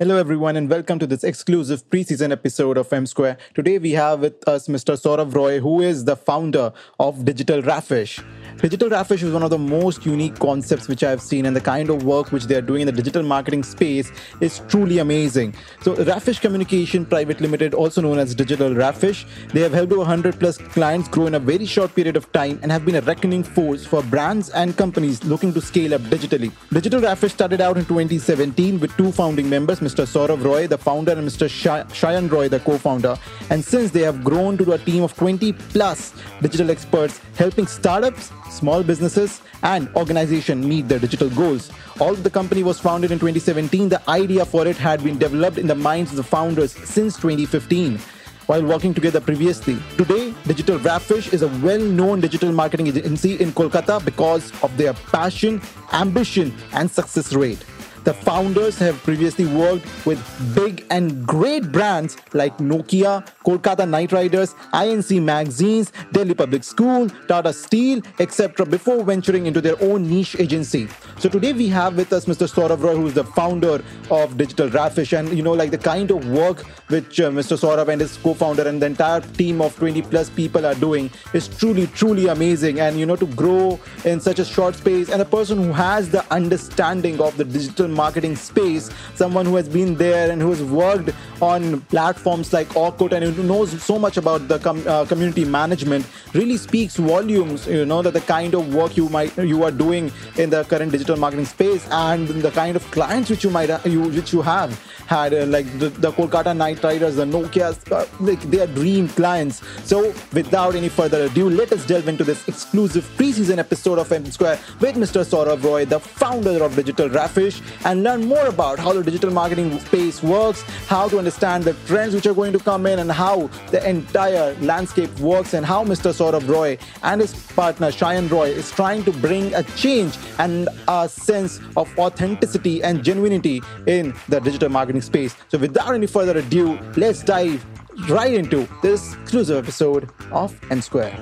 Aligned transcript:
Hello, 0.00 0.16
everyone, 0.16 0.54
and 0.54 0.70
welcome 0.70 1.00
to 1.00 1.08
this 1.08 1.24
exclusive 1.24 1.82
preseason 1.90 2.30
episode 2.30 2.78
of 2.78 2.92
M 2.92 3.04
Square. 3.04 3.36
Today, 3.54 3.78
we 3.78 3.90
have 3.90 4.20
with 4.20 4.46
us 4.46 4.68
Mr. 4.68 4.94
Saurav 4.96 5.34
Roy, 5.34 5.58
who 5.58 5.80
is 5.80 6.04
the 6.04 6.14
founder 6.14 6.72
of 7.00 7.24
Digital 7.24 7.62
Rafish. 7.62 8.22
Digital 8.58 8.90
Rafish 8.90 9.24
is 9.24 9.32
one 9.32 9.42
of 9.42 9.50
the 9.50 9.58
most 9.58 10.06
unique 10.06 10.38
concepts 10.38 10.86
which 10.86 11.02
I've 11.02 11.20
seen, 11.20 11.46
and 11.46 11.56
the 11.56 11.60
kind 11.60 11.90
of 11.90 12.04
work 12.04 12.30
which 12.30 12.44
they 12.44 12.54
are 12.54 12.60
doing 12.60 12.82
in 12.82 12.86
the 12.86 12.92
digital 12.92 13.24
marketing 13.24 13.64
space 13.64 14.12
is 14.40 14.60
truly 14.68 14.98
amazing. 14.98 15.56
So, 15.82 15.96
Rafish 15.96 16.40
Communication 16.40 17.04
Private 17.04 17.40
Limited, 17.40 17.74
also 17.74 18.00
known 18.00 18.20
as 18.20 18.36
Digital 18.36 18.70
Rafish, 18.70 19.26
they 19.52 19.62
have 19.62 19.72
helped 19.72 19.90
over 19.90 20.02
100 20.02 20.38
plus 20.38 20.58
clients 20.58 21.08
grow 21.08 21.26
in 21.26 21.34
a 21.34 21.40
very 21.40 21.66
short 21.66 21.92
period 21.96 22.16
of 22.16 22.30
time 22.30 22.60
and 22.62 22.70
have 22.70 22.86
been 22.86 22.94
a 22.94 23.00
reckoning 23.00 23.42
force 23.42 23.84
for 23.84 24.04
brands 24.04 24.50
and 24.50 24.76
companies 24.76 25.24
looking 25.24 25.52
to 25.54 25.60
scale 25.60 25.92
up 25.92 26.02
digitally. 26.02 26.52
Digital 26.72 27.00
Rafish 27.00 27.32
started 27.32 27.60
out 27.60 27.76
in 27.76 27.84
2017 27.86 28.78
with 28.78 28.96
two 28.96 29.10
founding 29.10 29.50
members, 29.50 29.82
Mr. 29.88 30.04
Saurav 30.06 30.44
Roy, 30.44 30.66
the 30.66 30.78
founder, 30.78 31.12
and 31.12 31.26
Mr. 31.26 31.48
Shayan 31.48 32.30
Roy, 32.30 32.48
the 32.48 32.60
co 32.60 32.78
founder. 32.78 33.16
And 33.50 33.64
since 33.64 33.90
they 33.90 34.02
have 34.02 34.22
grown 34.22 34.58
to 34.58 34.72
a 34.72 34.78
team 34.78 35.02
of 35.02 35.16
20 35.16 35.52
plus 35.52 36.12
digital 36.42 36.70
experts 36.70 37.20
helping 37.36 37.66
startups 37.66 38.30
small 38.50 38.82
businesses, 38.82 39.40
and 39.62 39.88
organizations 39.96 40.66
meet 40.66 40.88
their 40.88 40.98
digital 40.98 41.30
goals. 41.30 41.70
Although 42.00 42.22
the 42.22 42.30
company 42.30 42.62
was 42.62 42.78
founded 42.78 43.10
in 43.10 43.18
2017, 43.18 43.88
the 43.88 44.10
idea 44.10 44.44
for 44.44 44.66
it 44.66 44.76
had 44.76 45.02
been 45.02 45.18
developed 45.18 45.58
in 45.58 45.66
the 45.66 45.74
minds 45.74 46.10
of 46.10 46.16
the 46.16 46.22
founders 46.22 46.72
since 46.72 47.16
2015 47.16 47.98
while 48.46 48.64
working 48.64 48.94
together 48.94 49.20
previously. 49.20 49.76
Today, 49.98 50.34
Digital 50.46 50.78
Rafish 50.78 51.32
is 51.34 51.42
a 51.42 51.48
well 51.58 51.80
known 51.80 52.20
digital 52.20 52.50
marketing 52.50 52.86
agency 52.86 53.34
in 53.34 53.52
Kolkata 53.52 54.02
because 54.02 54.52
of 54.62 54.74
their 54.78 54.94
passion, 54.94 55.60
ambition, 55.92 56.54
and 56.72 56.90
success 56.90 57.34
rate. 57.34 57.62
The 58.04 58.14
founders 58.14 58.78
have 58.78 58.96
previously 59.02 59.46
worked 59.46 59.84
with 60.06 60.18
big 60.54 60.84
and 60.90 61.26
great 61.26 61.70
brands 61.72 62.16
like 62.32 62.56
Nokia, 62.58 63.26
Kolkata 63.44 63.88
Knight 63.88 64.12
Riders, 64.12 64.54
INC 64.72 65.22
Magazines, 65.22 65.92
Delhi 66.12 66.34
Public 66.34 66.64
School, 66.64 67.08
Tata 67.26 67.52
Steel, 67.52 68.02
etc. 68.18 68.64
before 68.64 69.02
venturing 69.04 69.46
into 69.46 69.60
their 69.60 69.80
own 69.82 70.08
niche 70.08 70.36
agency. 70.38 70.88
So 71.18 71.28
today 71.28 71.52
we 71.52 71.68
have 71.68 71.96
with 71.96 72.12
us 72.12 72.26
Mr. 72.26 72.48
Saurav 72.48 72.82
Roy, 72.82 72.94
who 72.94 73.06
is 73.08 73.14
the 73.14 73.24
founder 73.24 73.82
of 74.10 74.36
Digital 74.36 74.68
Rafish, 74.70 75.18
and 75.18 75.36
you 75.36 75.42
know, 75.42 75.52
like 75.52 75.70
the 75.70 75.78
kind 75.78 76.10
of 76.10 76.28
work 76.30 76.60
which 76.88 77.20
uh, 77.20 77.30
Mr. 77.30 77.58
Saurav 77.58 77.88
and 77.88 78.00
his 78.00 78.16
co-founder 78.18 78.66
and 78.66 78.80
the 78.80 78.86
entire 78.86 79.20
team 79.20 79.60
of 79.60 79.76
20 79.76 80.02
plus 80.02 80.30
people 80.30 80.64
are 80.64 80.74
doing 80.76 81.10
is 81.34 81.48
truly, 81.48 81.86
truly 81.88 82.28
amazing. 82.28 82.80
And 82.80 82.98
you 82.98 83.06
know, 83.06 83.16
to 83.16 83.26
grow 83.26 83.80
in 84.04 84.20
such 84.20 84.38
a 84.38 84.44
short 84.44 84.76
space, 84.76 85.10
and 85.10 85.20
a 85.20 85.24
person 85.24 85.58
who 85.58 85.72
has 85.72 86.10
the 86.10 86.24
understanding 86.32 87.20
of 87.20 87.36
the 87.36 87.44
digital 87.44 87.87
marketing 87.92 88.36
space, 88.36 88.90
someone 89.14 89.46
who 89.46 89.56
has 89.56 89.68
been 89.68 89.94
there 89.96 90.30
and 90.30 90.40
who 90.40 90.50
has 90.50 90.62
worked 90.62 91.10
on 91.40 91.80
platforms 91.82 92.52
like 92.52 92.68
Orkut 92.70 93.12
and 93.12 93.24
who 93.24 93.42
knows 93.42 93.82
so 93.82 93.98
much 93.98 94.16
about 94.16 94.48
the 94.48 94.58
com- 94.58 94.86
uh, 94.86 95.04
community 95.04 95.44
management, 95.44 96.06
really 96.34 96.56
speaks 96.56 96.96
volumes. 96.96 97.66
You 97.66 97.84
know 97.86 98.02
that 98.02 98.12
the 98.12 98.20
kind 98.20 98.54
of 98.54 98.74
work 98.74 98.96
you 98.96 99.08
might 99.08 99.36
you 99.36 99.64
are 99.64 99.70
doing 99.70 100.10
in 100.36 100.50
the 100.50 100.64
current 100.64 100.92
digital 100.92 101.16
marketing 101.16 101.46
space 101.46 101.86
and 101.90 102.28
the 102.28 102.50
kind 102.50 102.76
of 102.76 102.90
clients 102.90 103.30
which 103.30 103.44
you 103.44 103.50
might 103.50 103.70
you 103.86 104.02
which 104.02 104.32
you 104.32 104.42
have 104.42 104.78
had 105.08 105.32
uh, 105.32 105.46
like 105.46 105.66
the, 105.78 105.88
the 105.88 106.12
Kolkata 106.12 106.54
Knight 106.54 106.84
Riders, 106.84 107.16
the 107.16 107.24
Nokia's, 107.24 107.80
uh, 107.90 108.06
like 108.20 108.40
they 108.50 108.60
are 108.60 108.66
dream 108.66 109.08
clients. 109.08 109.62
So 109.84 110.12
without 110.32 110.74
any 110.74 110.90
further 110.90 111.24
ado, 111.24 111.48
let 111.48 111.72
us 111.72 111.86
delve 111.86 112.08
into 112.08 112.24
this 112.24 112.46
exclusive 112.46 113.04
preseason 113.16 113.56
episode 113.56 113.98
of 113.98 114.12
M 114.12 114.26
Square 114.26 114.58
with 114.80 114.96
Mr. 114.96 115.24
Saurav 115.24 115.62
Roy, 115.64 115.86
the 115.86 115.98
founder 115.98 116.62
of 116.62 116.76
Digital 116.76 117.08
Rafish, 117.08 117.62
and 117.84 118.02
learn 118.02 118.26
more 118.26 118.46
about 118.46 118.78
how 118.78 118.92
the 118.92 119.02
digital 119.02 119.30
marketing 119.30 119.78
space 119.80 120.22
works, 120.22 120.62
how 120.86 121.08
to 121.08 121.18
understand 121.18 121.64
the 121.64 121.74
trends 121.86 122.14
which 122.14 122.26
are 122.26 122.34
going 122.34 122.52
to 122.52 122.58
come 122.58 122.86
in, 122.86 122.98
and 122.98 123.10
how 123.10 123.48
the 123.70 123.88
entire 123.88 124.54
landscape 124.60 125.10
works, 125.20 125.54
and 125.54 125.64
how 125.64 125.84
Mr. 125.84 126.12
Saurav 126.12 126.48
Roy 126.48 126.78
and 127.02 127.20
his 127.20 127.34
partner 127.52 127.88
Shayan 127.88 128.30
Roy 128.30 128.48
is 128.50 128.70
trying 128.70 129.04
to 129.04 129.12
bring 129.12 129.54
a 129.54 129.62
change 129.62 130.16
and 130.38 130.68
a 130.88 131.08
sense 131.08 131.60
of 131.76 131.88
authenticity 131.98 132.82
and 132.82 133.02
genuinity 133.02 133.64
in 133.86 134.14
the 134.28 134.40
digital 134.40 134.68
marketing 134.68 135.02
space. 135.02 135.36
So, 135.48 135.58
without 135.58 135.94
any 135.94 136.06
further 136.06 136.38
ado, 136.38 136.78
let's 136.96 137.22
dive 137.22 137.64
right 138.08 138.32
into 138.32 138.68
this 138.82 139.14
exclusive 139.14 139.56
episode 139.64 140.10
of 140.30 140.58
M 140.70 140.80
Square. 140.80 141.16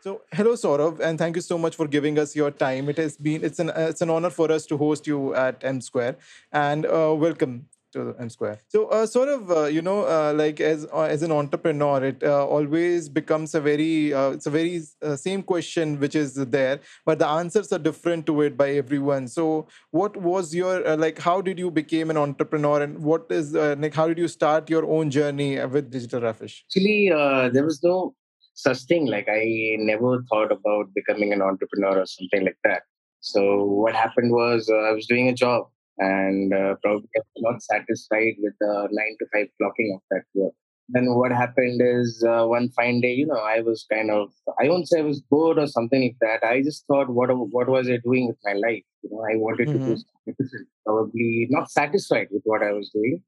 So, 0.00 0.22
hello 0.32 0.52
Saurav, 0.52 1.00
and 1.00 1.18
thank 1.18 1.34
you 1.34 1.42
so 1.42 1.58
much 1.58 1.74
for 1.74 1.88
giving 1.88 2.20
us 2.20 2.36
your 2.36 2.52
time. 2.52 2.88
It 2.88 2.98
has 2.98 3.16
been 3.16 3.42
it's 3.42 3.58
an 3.58 3.72
it's 3.74 4.00
an 4.00 4.10
honor 4.10 4.30
for 4.30 4.50
us 4.52 4.64
to 4.66 4.76
host 4.76 5.08
you 5.08 5.34
at 5.34 5.64
M 5.64 5.80
Square, 5.80 6.18
and 6.52 6.86
uh, 6.86 7.12
welcome 7.18 7.66
to 7.94 8.14
M 8.16 8.30
Square. 8.30 8.60
So, 8.68 8.86
uh, 8.86 9.06
sort 9.06 9.28
of, 9.28 9.50
uh, 9.50 9.64
you 9.64 9.82
know, 9.82 10.02
uh, 10.04 10.32
like 10.36 10.60
as 10.60 10.86
uh, 10.92 11.00
as 11.00 11.24
an 11.24 11.32
entrepreneur, 11.32 12.04
it 12.04 12.22
uh, 12.22 12.46
always 12.46 13.08
becomes 13.08 13.56
a 13.56 13.60
very 13.60 14.14
uh, 14.14 14.30
it's 14.30 14.46
a 14.46 14.50
very 14.50 14.82
same 15.16 15.42
question 15.42 15.98
which 15.98 16.14
is 16.14 16.34
there, 16.34 16.78
but 17.04 17.18
the 17.18 17.26
answers 17.26 17.72
are 17.72 17.80
different 17.80 18.24
to 18.26 18.42
it 18.42 18.56
by 18.56 18.70
everyone. 18.70 19.26
So, 19.26 19.66
what 19.90 20.16
was 20.16 20.54
your 20.54 20.96
like? 20.96 21.18
How 21.18 21.40
did 21.40 21.58
you 21.58 21.72
become 21.72 22.10
an 22.10 22.16
entrepreneur, 22.16 22.82
and 22.82 23.02
what 23.02 23.26
is 23.30 23.52
like? 23.52 23.94
How 23.94 24.06
did 24.06 24.18
you 24.18 24.28
start 24.28 24.70
your 24.70 24.86
own 24.86 25.10
journey 25.10 25.58
with 25.66 25.90
Digital 25.90 26.20
Rafish? 26.20 26.62
Actually, 26.68 27.08
there 27.52 27.64
was 27.64 27.82
no 27.82 28.14
such 28.58 28.80
thing. 28.90 29.06
Like 29.06 29.28
I 29.30 29.76
never 29.78 30.24
thought 30.28 30.52
about 30.52 30.94
becoming 30.94 31.32
an 31.32 31.42
entrepreneur 31.42 32.00
or 32.02 32.06
something 32.06 32.44
like 32.44 32.58
that. 32.64 32.82
So 33.20 33.64
what 33.64 33.94
happened 33.94 34.32
was 34.32 34.70
I 34.70 34.92
was 34.92 35.06
doing 35.06 35.28
a 35.28 35.32
job 35.32 35.66
and 35.98 36.52
uh, 36.52 36.74
probably 36.82 37.08
not 37.38 37.62
satisfied 37.62 38.34
with 38.38 38.54
the 38.60 38.88
nine 38.90 39.16
to 39.20 39.26
five 39.32 39.48
clocking 39.60 39.94
of 39.94 40.00
that 40.10 40.22
work. 40.34 40.54
Then 40.90 41.14
what 41.14 41.32
happened 41.32 41.82
is 41.84 42.24
uh, 42.26 42.46
one 42.46 42.70
fine 42.70 43.00
day, 43.00 43.12
you 43.12 43.26
know, 43.26 43.42
I 43.54 43.60
was 43.60 43.84
kind 43.92 44.10
of, 44.10 44.30
I 44.60 44.68
won't 44.68 44.88
say 44.88 45.00
I 45.00 45.02
was 45.02 45.20
bored 45.20 45.58
or 45.58 45.66
something 45.66 46.00
like 46.00 46.16
that. 46.22 46.46
I 46.46 46.62
just 46.62 46.86
thought, 46.86 47.10
what 47.10 47.28
what 47.56 47.68
was 47.68 47.90
I 47.90 47.98
doing 47.98 48.26
with 48.28 48.38
my 48.42 48.54
life? 48.54 48.86
You 49.02 49.10
know, 49.10 49.22
I 49.30 49.36
wanted 49.36 49.68
mm-hmm. 49.68 49.78
to 49.78 49.84
do 49.84 49.94
mm-hmm. 49.94 50.44
something 50.46 50.66
Probably 50.86 51.46
not 51.50 51.70
satisfied 51.70 52.28
with 52.30 52.42
what 52.44 52.62
I 52.62 52.72
was 52.72 52.90
doing, 52.94 53.22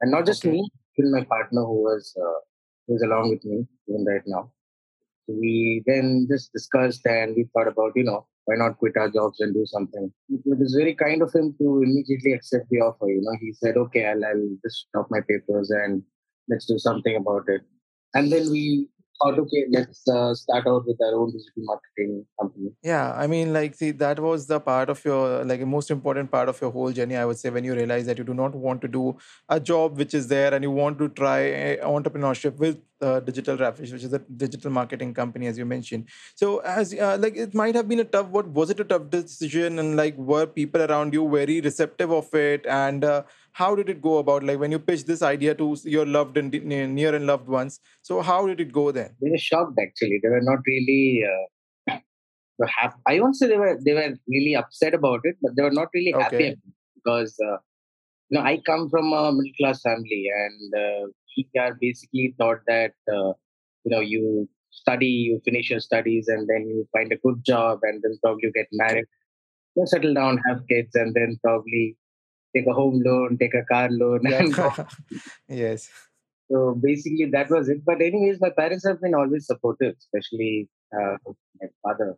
and 0.00 0.10
not 0.10 0.24
just 0.24 0.42
okay. 0.44 0.52
me, 0.52 0.70
even 0.98 1.12
my 1.12 1.24
partner 1.24 1.62
who 1.70 1.82
was 1.82 2.14
uh, 2.16 2.40
who 2.86 2.94
was 2.94 3.02
along 3.02 3.30
with 3.30 3.44
me 3.44 3.66
even 3.88 4.06
right 4.06 4.22
now. 4.26 4.50
We 5.40 5.82
then 5.86 6.26
just 6.30 6.52
discussed 6.52 7.06
and 7.06 7.34
we 7.36 7.48
thought 7.52 7.68
about, 7.68 7.92
you 7.94 8.04
know, 8.04 8.26
why 8.44 8.56
not 8.56 8.78
quit 8.78 8.96
our 8.96 9.08
jobs 9.08 9.40
and 9.40 9.54
do 9.54 9.64
something? 9.66 10.12
It 10.28 10.58
was 10.58 10.74
very 10.74 10.94
kind 10.94 11.22
of 11.22 11.32
him 11.32 11.54
to 11.58 11.82
immediately 11.82 12.32
accept 12.32 12.68
the 12.70 12.78
offer. 12.78 13.08
You 13.08 13.20
know, 13.22 13.36
he 13.40 13.52
said, 13.52 13.76
okay, 13.76 14.06
I'll, 14.06 14.24
I'll 14.24 14.56
just 14.64 14.86
stop 14.88 15.06
my 15.10 15.20
papers 15.20 15.70
and 15.70 16.02
let's 16.48 16.66
do 16.66 16.78
something 16.78 17.16
about 17.16 17.44
it. 17.48 17.62
And 18.14 18.30
then 18.30 18.50
we 18.50 18.88
thought, 19.20 19.38
okay, 19.38 19.66
let's 19.70 20.06
uh, 20.08 20.34
start 20.34 20.66
out 20.66 20.84
with 20.86 20.96
our 21.00 21.14
own 21.14 21.32
digital 21.32 21.62
marketing 21.70 22.24
company. 22.40 22.70
Yeah, 22.82 23.12
I 23.12 23.26
mean, 23.26 23.52
like, 23.52 23.74
see, 23.74 23.90
that 23.92 24.20
was 24.20 24.46
the 24.46 24.60
part 24.60 24.88
of 24.90 25.04
your, 25.04 25.44
like, 25.44 25.60
most 25.66 25.90
important 25.90 26.30
part 26.30 26.48
of 26.48 26.60
your 26.60 26.70
whole 26.70 26.92
journey, 26.92 27.16
I 27.16 27.24
would 27.24 27.38
say, 27.38 27.50
when 27.50 27.64
you 27.64 27.74
realize 27.74 28.06
that 28.06 28.18
you 28.18 28.24
do 28.24 28.34
not 28.34 28.54
want 28.54 28.80
to 28.82 28.88
do 28.88 29.16
a 29.48 29.60
job 29.60 29.98
which 29.98 30.14
is 30.14 30.28
there 30.28 30.54
and 30.54 30.62
you 30.64 30.70
want 30.70 30.98
to 30.98 31.08
try 31.08 31.78
entrepreneurship 31.82 32.56
with 32.56 32.78
uh, 33.00 33.18
Digital 33.20 33.56
Rafish, 33.56 33.92
which 33.92 34.04
is 34.04 34.12
a 34.12 34.18
digital 34.18 34.70
marketing 34.70 35.12
company, 35.12 35.46
as 35.48 35.58
you 35.58 35.64
mentioned. 35.64 36.08
So, 36.36 36.58
as 36.58 36.94
uh, 36.94 37.16
like, 37.20 37.36
it 37.36 37.54
might 37.54 37.74
have 37.74 37.88
been 37.88 38.00
a 38.00 38.04
tough. 38.04 38.28
What 38.28 38.46
was 38.48 38.70
it 38.70 38.78
a 38.78 38.84
tough 38.84 39.10
decision, 39.10 39.78
and 39.78 39.96
like, 39.96 40.16
were 40.16 40.46
people 40.46 40.82
around 40.82 41.12
you 41.12 41.28
very 41.28 41.60
receptive 41.60 42.12
of 42.12 42.32
it, 42.32 42.64
and 42.66 43.04
uh, 43.04 43.24
how 43.52 43.74
did 43.74 43.88
it 43.88 44.00
go 44.00 44.18
about? 44.18 44.42
Like, 44.42 44.58
when 44.58 44.72
you 44.72 44.78
pitched 44.78 45.06
this 45.06 45.22
idea 45.22 45.54
to 45.54 45.76
your 45.84 46.06
loved 46.06 46.36
and 46.36 46.52
near 46.52 47.14
and 47.14 47.26
loved 47.26 47.48
ones, 47.48 47.80
so 48.00 48.20
how 48.22 48.46
did 48.46 48.60
it 48.60 48.72
go 48.72 48.90
then? 48.90 49.14
They 49.20 49.30
were 49.30 49.38
shocked. 49.38 49.78
Actually, 49.80 50.20
they 50.22 50.28
were 50.28 50.40
not 50.40 50.58
really. 50.66 51.24
Uh, 51.32 51.98
happy. 52.68 52.96
I 53.06 53.20
won't 53.20 53.36
say 53.36 53.48
they 53.48 53.58
were 53.58 53.78
they 53.84 53.92
were 53.92 54.14
really 54.28 54.56
upset 54.56 54.94
about 54.94 55.20
it, 55.24 55.36
but 55.42 55.52
they 55.56 55.62
were 55.62 55.70
not 55.70 55.88
really 55.94 56.12
happy 56.12 56.56
because 56.94 57.36
uh, 57.44 57.58
you 58.30 58.38
know 58.38 58.42
I 58.42 58.58
come 58.64 58.88
from 58.88 59.12
a 59.12 59.32
middle 59.32 59.52
class 59.58 59.82
family, 59.82 60.26
and 60.34 60.74
uh, 60.74 61.06
we 61.36 61.60
are 61.60 61.76
basically 61.80 62.34
taught 62.40 62.60
that 62.66 62.92
uh, 63.08 63.32
you 63.84 63.90
know 63.90 64.00
you 64.00 64.48
study, 64.70 65.06
you 65.06 65.40
finish 65.44 65.70
your 65.70 65.80
studies, 65.80 66.28
and 66.28 66.48
then 66.48 66.66
you 66.68 66.88
find 66.92 67.12
a 67.12 67.16
good 67.16 67.44
job, 67.44 67.80
and 67.82 68.02
then 68.02 68.18
probably 68.22 68.44
you 68.44 68.52
get 68.52 68.68
married, 68.72 69.04
you 69.76 69.86
settle 69.86 70.14
down, 70.14 70.40
have 70.48 70.62
kids, 70.68 70.94
and 70.94 71.14
then 71.14 71.38
probably 71.44 71.96
take 72.56 72.66
a 72.66 72.72
home 72.72 73.02
loan, 73.04 73.38
take 73.38 73.54
a 73.54 73.64
car 73.64 73.88
loan. 73.90 74.20
Yes. 75.48 75.88
So 76.50 76.78
basically, 76.80 77.26
that 77.32 77.50
was 77.50 77.68
it. 77.68 77.84
But 77.84 78.02
anyways, 78.02 78.40
my 78.40 78.50
parents 78.50 78.86
have 78.86 79.00
been 79.00 79.14
always 79.14 79.46
supportive, 79.46 79.94
especially 79.98 80.68
uh, 80.94 81.16
my 81.60 81.68
father. 81.82 82.16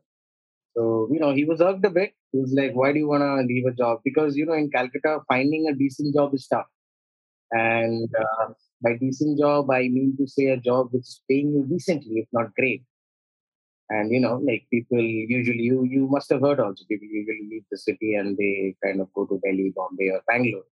So 0.76 1.08
you 1.12 1.20
know, 1.20 1.32
he 1.32 1.44
was 1.44 1.60
irked 1.60 1.84
a 1.84 1.90
bit. 1.90 2.14
He 2.32 2.40
was 2.40 2.52
like, 2.56 2.72
"Why 2.74 2.92
do 2.92 2.98
you 2.98 3.08
want 3.08 3.22
to 3.22 3.46
leave 3.46 3.66
a 3.66 3.72
job?" 3.72 4.00
Because 4.04 4.36
you 4.36 4.46
know, 4.46 4.54
in 4.54 4.70
Calcutta, 4.70 5.20
finding 5.28 5.68
a 5.68 5.74
decent 5.74 6.14
job 6.14 6.34
is 6.34 6.46
tough. 6.48 6.66
And 7.52 8.10
uh, 8.18 8.54
by 8.82 8.96
decent 8.98 9.38
job, 9.38 9.70
I 9.70 9.82
mean 9.82 10.16
to 10.18 10.26
say 10.26 10.46
a 10.46 10.56
job 10.56 10.88
which 10.90 11.02
is 11.02 11.20
paying 11.30 11.52
you 11.52 11.64
decently, 11.68 12.20
if 12.20 12.28
not 12.32 12.54
great. 12.54 12.82
And 13.90 14.10
you 14.10 14.20
know, 14.20 14.36
like 14.36 14.66
people 14.72 15.00
usually, 15.00 15.62
you 15.62 15.84
you 15.84 16.08
must 16.08 16.30
have 16.30 16.40
heard 16.40 16.58
also, 16.58 16.84
people 16.88 17.06
usually 17.06 17.46
leave 17.50 17.64
the 17.70 17.76
city 17.76 18.14
and 18.14 18.36
they 18.36 18.74
kind 18.82 19.00
of 19.00 19.12
go 19.14 19.26
to 19.26 19.40
Delhi, 19.44 19.72
Bombay, 19.76 20.08
or 20.10 20.22
Bangalore. 20.26 20.64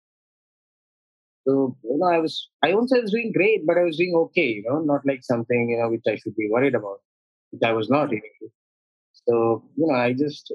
So 1.48 1.76
you 1.84 1.98
know, 1.98 2.08
I 2.08 2.20
was 2.20 2.50
I 2.64 2.74
won't 2.74 2.90
say 2.90 3.00
I 3.00 3.02
was 3.02 3.12
doing 3.12 3.34
great, 3.36 3.66
but 3.66 3.78
I 3.78 3.84
was 3.84 3.98
doing 3.98 4.14
okay. 4.16 4.48
You 4.48 4.64
know, 4.66 4.80
not 4.80 5.02
like 5.06 5.24
something 5.24 5.70
you 5.70 5.78
know 5.78 5.90
which 5.90 6.04
I 6.08 6.16
should 6.16 6.36
be 6.36 6.50
worried 6.50 6.76
about, 6.76 7.00
which 7.50 7.64
I 7.64 7.74
was 7.74 7.90
not 7.90 8.10
really. 8.10 8.52
So 9.28 9.66
you 9.76 9.88
know, 9.88 9.96
I 9.96 10.14
just 10.14 10.54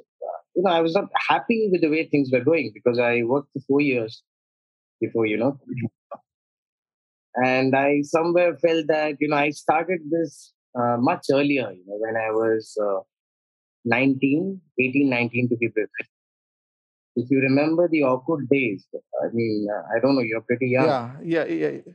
you 0.55 0.62
know 0.62 0.70
I 0.70 0.81
was 0.81 0.94
not 0.94 1.11
happy 1.29 1.69
with 1.70 1.82
the 1.82 1.91
way 1.91 2.06
things 2.06 2.31
were 2.32 2.44
going 2.44 2.70
because 2.73 2.99
I 2.99 3.23
worked 3.23 3.52
for 3.52 3.61
four 3.69 3.81
years 3.81 4.23
before 5.00 5.26
you 5.26 5.37
know, 5.37 5.52
mm-hmm. 5.52 7.44
and 7.44 7.76
I 7.76 8.00
somewhere 8.02 8.56
felt 8.56 8.87
that 8.88 9.17
you 9.20 9.29
know 9.29 9.37
I 9.37 9.50
started 9.50 10.00
this 10.11 10.55
uh, 10.78 10.96
much 10.99 11.26
earlier. 11.32 11.70
You 11.73 11.84
know, 11.87 11.99
when 11.99 12.17
I 12.17 12.31
was 12.31 12.76
uh, 12.81 13.00
19, 13.84 14.61
18, 14.78 15.08
19 15.11 15.49
to 15.49 15.56
be 15.56 15.69
precise. 15.69 16.11
If 17.17 17.31
you 17.31 17.40
remember 17.40 17.88
the 17.88 18.00
Orkut 18.00 18.46
days, 18.50 18.87
I 19.23 19.28
mean, 19.32 19.67
uh, 19.75 19.82
I 19.96 20.00
don't 20.00 20.14
know, 20.17 20.20
you're 20.20 20.43
pretty 20.43 20.69
young. 20.69 20.87
Yeah, 20.87 21.12
yeah, 21.23 21.44
yeah. 21.46 21.69
yeah. 21.69 21.93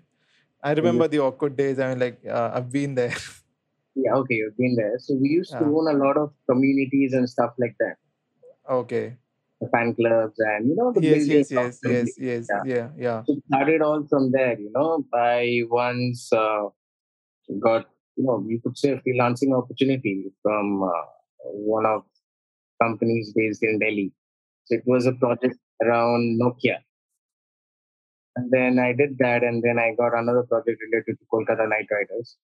I 0.64 0.74
remember 0.74 1.08
the 1.08 1.18
Orkut 1.18 1.56
days. 1.56 1.80
I 1.80 1.90
mean, 1.90 2.00
like 2.00 2.20
uh, 2.28 2.52
I've 2.54 2.72
been 2.72 2.96
there. 2.96 3.14
yeah, 3.96 4.14
okay, 4.16 4.36
you've 4.36 4.58
been 4.58 4.76
there. 4.76 4.96
So 4.98 5.16
we 5.16 5.30
used 5.30 5.52
to 5.52 5.64
own 5.64 5.88
a 5.96 5.98
lot 5.98 6.18
of 6.18 6.34
communities 6.50 7.14
and 7.14 7.30
stuff 7.30 7.52
like 7.60 7.76
that, 7.80 7.96
Okay. 8.70 9.18
the 9.60 9.68
fan 9.70 9.94
clubs 9.94 10.40
and 10.40 10.68
you 10.68 10.76
know 10.76 10.92
the 10.92 11.02
Yes, 11.02 11.28
yes, 11.28 11.52
yes, 11.52 11.80
yes, 11.84 12.10
yes. 12.18 12.48
Yeah. 12.50 12.64
Yeah, 12.66 12.90
yeah. 12.98 13.24
So 13.26 13.36
started 13.48 13.82
all 13.82 14.06
from 14.10 14.32
there. 14.32 14.60
You 14.60 14.72
know, 14.74 15.06
I 15.14 15.62
once 15.70 16.32
uh, 16.34 16.70
got 17.60 17.86
you 18.16 18.26
know 18.26 18.44
you 18.48 18.60
could 18.62 18.78
say 18.78 18.92
a 18.92 19.02
freelancing 19.02 19.58
opportunity 19.58 20.32
from 20.42 20.84
uh, 20.84 21.06
one 21.44 21.86
of 21.86 22.04
companies 22.82 23.34
based 23.36 23.64
in 23.64 23.80
Delhi. 23.80 24.12
So 24.66 24.76
it 24.76 24.84
was 24.86 25.06
a 25.06 25.14
project 25.14 25.58
around 25.84 26.40
Nokia. 26.42 26.78
And 28.36 28.50
then 28.50 28.80
I 28.80 28.94
did 28.94 29.18
that, 29.20 29.44
and 29.44 29.62
then 29.62 29.78
I 29.78 29.94
got 29.98 30.18
another 30.18 30.44
project 30.44 30.80
related 30.86 31.18
to 31.20 31.26
Kolkata 31.32 31.68
Knight 31.68 31.88
Riders. 31.92 32.38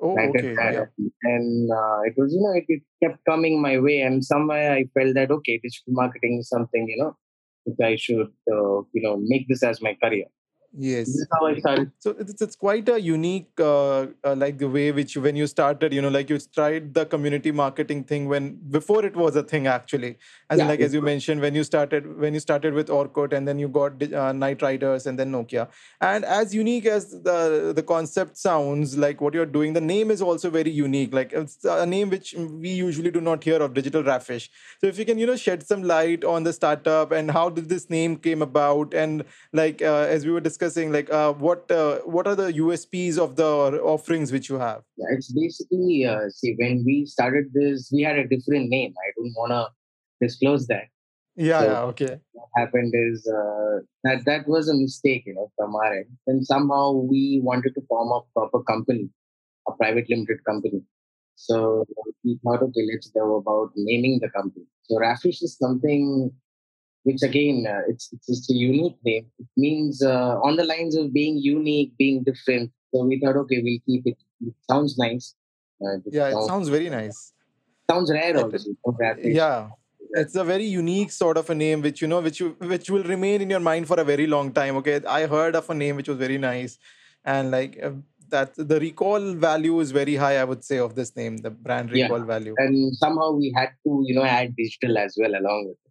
Oh, 0.00 0.16
okay. 0.18 0.54
Yeah. 0.54 0.84
and 1.24 1.70
uh, 1.70 2.00
it 2.04 2.14
was, 2.16 2.32
you 2.32 2.40
know, 2.40 2.52
it, 2.52 2.64
it 2.68 2.82
kept 3.02 3.24
coming 3.28 3.60
my 3.60 3.78
way, 3.78 4.00
and 4.00 4.24
somewhere 4.24 4.72
I 4.72 4.84
felt 4.94 5.14
that 5.14 5.30
okay, 5.30 5.58
digital 5.62 5.92
marketing 5.92 6.38
is 6.40 6.48
something, 6.48 6.86
you 6.88 7.02
know, 7.02 7.16
which 7.64 7.76
I 7.84 7.96
should, 7.96 8.32
uh, 8.50 8.78
you 8.92 9.02
know, 9.02 9.20
make 9.20 9.48
this 9.48 9.62
as 9.62 9.82
my 9.82 9.96
career. 10.02 10.26
Yes. 10.76 11.08
how 11.32 11.46
I 11.46 11.58
started. 11.58 11.90
So 11.98 12.14
it's, 12.18 12.40
it's 12.40 12.54
quite 12.54 12.88
a 12.88 13.00
unique, 13.00 13.50
uh, 13.58 14.06
uh, 14.22 14.34
like 14.36 14.58
the 14.58 14.68
way 14.68 14.92
which 14.92 15.16
when 15.16 15.34
you 15.34 15.46
started, 15.46 15.92
you 15.92 16.02
know, 16.02 16.08
like 16.10 16.28
you 16.28 16.38
tried 16.38 16.92
the 16.94 17.06
community 17.06 17.50
marketing 17.50 18.04
thing 18.04 18.28
when 18.28 18.56
before 18.70 19.04
it 19.04 19.16
was 19.16 19.34
a 19.34 19.42
thing 19.42 19.66
actually. 19.66 20.18
As 20.50 20.60
in, 20.60 20.66
Yeah, 20.66 20.68
like 20.68 20.80
as 20.80 20.92
you 20.92 21.00
mentioned, 21.00 21.40
when 21.40 21.54
you 21.54 21.64
started 21.64 22.18
when 22.18 22.34
you 22.34 22.40
started 22.40 22.74
with 22.74 22.88
Orkut 22.88 23.32
and 23.32 23.48
then 23.48 23.58
you 23.58 23.68
got 23.68 24.00
uh, 24.12 24.32
Knight 24.32 24.60
Riders 24.60 25.06
and 25.06 25.18
then 25.18 25.32
Nokia. 25.32 25.68
And 26.00 26.24
as 26.24 26.54
unique 26.54 26.86
as 26.86 27.10
the 27.10 27.72
the 27.74 27.82
concept 27.82 28.36
sounds, 28.36 28.96
like 28.96 29.20
what 29.22 29.32
you're 29.34 29.46
doing, 29.46 29.72
the 29.72 29.80
name 29.80 30.10
is 30.10 30.20
also 30.20 30.50
very 30.50 30.70
unique. 30.70 31.14
Like 31.14 31.32
it's 31.32 31.64
a 31.64 31.86
name 31.86 32.10
which 32.10 32.34
we 32.34 32.68
usually 32.68 33.10
do 33.10 33.22
not 33.22 33.42
hear 33.42 33.60
of, 33.62 33.74
Digital 33.74 34.02
Raffish. 34.04 34.50
So 34.80 34.86
if 34.86 34.98
you 34.98 35.04
can, 35.06 35.18
you 35.18 35.26
know, 35.26 35.36
shed 35.36 35.66
some 35.66 35.82
light 35.82 36.24
on 36.24 36.42
the 36.44 36.52
startup 36.52 37.10
and 37.10 37.30
how 37.30 37.48
did 37.48 37.68
this 37.68 37.88
name 37.88 38.16
came 38.16 38.42
about 38.42 38.92
and 38.94 39.24
like 39.52 39.82
uh, 39.82 40.06
as 40.16 40.26
we 40.26 40.30
were 40.32 40.40
discussing 40.40 40.57
like 40.60 41.10
uh, 41.10 41.32
what 41.32 41.70
uh, 41.70 41.98
what 42.04 42.26
are 42.26 42.36
the 42.36 42.52
usps 42.52 43.18
of 43.18 43.36
the 43.36 43.44
offerings 43.82 44.32
which 44.32 44.48
you 44.48 44.58
have 44.58 44.82
yeah, 44.96 45.06
it's 45.10 45.32
basically, 45.32 46.04
uh, 46.04 46.28
see, 46.30 46.54
when 46.58 46.82
we 46.84 47.06
started 47.06 47.46
this, 47.52 47.90
we 47.92 48.02
had 48.02 48.18
a 48.18 48.26
different 48.26 48.68
name. 48.68 48.94
I 48.98 49.08
don't 49.16 49.32
want 49.36 49.52
to 49.52 49.68
disclose 50.20 50.66
that. 50.66 50.86
yeah 51.36 51.60
So 51.60 51.66
yeah 51.66 51.82
okay 51.82 52.20
what 52.32 52.48
happened 52.56 52.92
is 52.94 53.26
uh, 53.26 53.74
that 54.04 54.24
that 54.24 54.48
was 54.48 54.68
a 54.68 54.74
mistake, 54.74 55.22
you 55.26 55.34
know, 55.34 55.50
from 55.56 55.74
our 55.74 55.92
end. 55.98 56.06
And 56.26 56.46
somehow 56.46 56.92
we 56.92 57.40
wanted 57.42 57.74
to 57.74 57.82
form 57.88 58.10
a 58.12 58.20
proper 58.34 58.62
company, 58.64 59.08
a 59.68 59.72
private 59.72 60.10
limited 60.10 60.44
company. 60.44 60.82
So 61.36 61.84
we 62.24 62.38
thought, 62.42 62.62
okay, 62.62 62.84
let's 62.92 63.08
go 63.10 63.36
about 63.36 63.70
naming 63.76 64.18
the 64.20 64.30
company. 64.30 64.66
So 64.82 64.96
Rafish 64.96 65.40
is 65.42 65.56
something 65.56 66.32
which 67.08 67.22
again, 67.30 67.58
uh, 67.72 67.82
it's, 67.92 68.04
it's 68.14 68.28
it's 68.34 68.50
a 68.50 68.54
unique 68.54 68.98
name. 69.10 69.26
It 69.44 69.50
means 69.64 70.02
uh, 70.02 70.34
on 70.48 70.56
the 70.60 70.64
lines 70.72 70.94
of 71.02 71.12
being 71.18 71.36
unique, 71.38 71.92
being 72.02 72.22
different. 72.30 72.70
So 72.94 73.04
we 73.10 73.20
thought, 73.22 73.36
okay, 73.44 73.60
we'll 73.66 73.82
keep 73.90 74.04
it. 74.12 74.18
It 74.48 74.54
sounds 74.70 74.96
nice. 75.06 75.26
Uh, 75.82 75.96
it 75.96 76.02
yeah 76.18 76.28
it 76.28 76.32
sounds 76.34 76.46
sounds 76.52 76.68
very 76.76 76.88
nice 76.98 77.18
sounds 77.90 78.10
rare 78.10 78.30
it, 78.30 78.36
it- 78.36 78.42
also. 78.44 78.58
you 78.68 78.76
know, 78.86 78.96
Rafish. 79.02 79.34
yeah 79.42 79.68
it's 80.22 80.36
a 80.42 80.44
very 80.44 80.64
unique 80.64 81.10
sort 81.12 81.36
of 81.42 81.48
a 81.50 81.54
name 81.54 81.82
which 81.86 82.00
you 82.02 82.08
know 82.12 82.20
which 82.26 82.38
you 82.40 82.48
which 82.72 82.88
will 82.94 83.04
remain 83.14 83.40
in 83.44 83.50
your 83.54 83.60
mind 83.68 83.86
for 83.90 83.98
a 84.00 84.04
very 84.10 84.26
long 84.34 84.50
time 84.58 84.76
okay 84.80 84.96
i 85.18 85.20
heard 85.34 85.54
of 85.60 85.68
a 85.70 85.76
name 85.82 85.96
which 86.00 86.08
was 86.12 86.18
very 86.18 86.38
nice 86.46 86.78
and 87.24 87.50
like 87.56 87.78
uh, 87.88 87.92
that 88.34 88.50
the 88.72 88.78
recall 88.86 89.24
value 89.48 89.78
is 89.84 89.90
very 90.00 90.16
high 90.24 90.36
i 90.40 90.44
would 90.50 90.64
say 90.70 90.78
of 90.86 90.94
this 91.00 91.12
name 91.20 91.36
the 91.46 91.50
brand 91.68 91.90
Yeah. 91.92 92.04
recall 92.04 92.24
value 92.34 92.54
And 92.64 92.96
somehow 93.02 93.28
we 93.42 93.48
had 93.58 93.70
to, 93.84 93.90
you 94.08 94.14
know, 94.16 94.24
add 94.38 94.48
digital 94.62 94.98
as 95.04 95.12
well 95.22 95.34
along 95.40 95.60
with 95.68 95.78
it. 95.86 95.87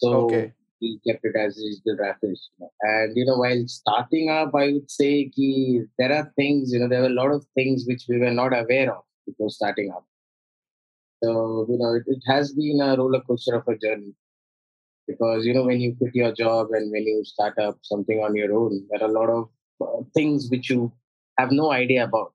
So 0.00 0.24
okay 0.24 0.52
we 0.82 1.00
kept 1.06 1.24
it 1.24 1.36
as 1.36 1.56
Rafish. 1.86 2.42
you. 2.58 2.68
And 2.80 3.16
you 3.16 3.24
know, 3.24 3.36
while 3.36 3.62
starting 3.66 4.30
up, 4.30 4.54
I 4.54 4.72
would 4.72 4.90
say 4.90 5.30
ki, 5.34 5.82
there 5.98 6.12
are 6.12 6.32
things, 6.36 6.72
you 6.72 6.80
know, 6.80 6.88
there 6.88 7.02
were 7.02 7.14
a 7.14 7.20
lot 7.22 7.30
of 7.30 7.46
things 7.54 7.84
which 7.86 8.04
we 8.08 8.18
were 8.18 8.32
not 8.32 8.52
aware 8.58 8.92
of 8.92 9.04
before 9.24 9.50
starting 9.50 9.92
up. 9.94 10.04
So, 11.22 11.66
you 11.68 11.78
know, 11.78 11.94
it, 11.94 12.02
it 12.06 12.22
has 12.26 12.52
been 12.52 12.80
a 12.82 12.96
roller 12.96 13.20
coaster 13.20 13.54
of 13.54 13.68
a 13.68 13.78
journey 13.78 14.12
because, 15.06 15.46
you 15.46 15.54
know, 15.54 15.64
when 15.64 15.80
you 15.80 15.94
quit 15.96 16.14
your 16.14 16.32
job 16.32 16.68
and 16.72 16.90
when 16.90 17.04
you 17.04 17.22
start 17.24 17.56
up 17.58 17.78
something 17.82 18.18
on 18.18 18.34
your 18.34 18.52
own, 18.52 18.84
there 18.90 19.02
are 19.02 19.10
a 19.10 19.12
lot 19.12 19.30
of 19.30 19.48
uh, 19.80 20.02
things 20.14 20.48
which 20.50 20.68
you 20.68 20.92
have 21.38 21.52
no 21.52 21.72
idea 21.72 22.04
about. 22.04 22.32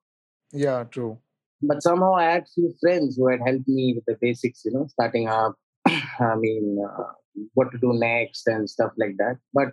yeah 0.52 0.84
true 0.84 1.18
But 1.60 1.82
somehow 1.82 2.14
I 2.14 2.24
had 2.32 2.48
few 2.54 2.72
friends 2.80 3.16
who 3.16 3.28
had 3.28 3.40
helped 3.44 3.68
me 3.68 3.94
with 3.94 4.04
the 4.06 4.16
basics, 4.20 4.64
you 4.64 4.72
know, 4.72 4.86
starting 4.88 5.28
up, 5.28 5.54
I 5.86 6.34
mean, 6.36 6.78
uh, 6.88 7.12
what 7.54 7.70
to 7.72 7.78
do 7.78 7.92
next 7.94 8.46
and 8.46 8.68
stuff 8.68 8.92
like 8.96 9.16
that. 9.18 9.36
But 9.52 9.72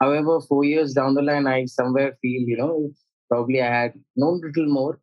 however, 0.00 0.40
four 0.40 0.64
years 0.64 0.92
down 0.92 1.14
the 1.14 1.22
line, 1.22 1.46
I 1.46 1.64
somewhere 1.66 2.16
feel, 2.20 2.42
you 2.42 2.56
know, 2.56 2.88
if 2.90 2.96
probably 3.28 3.62
I 3.62 3.70
had 3.82 3.92
known 4.16 4.40
a 4.42 4.46
little 4.46 4.72
more 4.72 5.00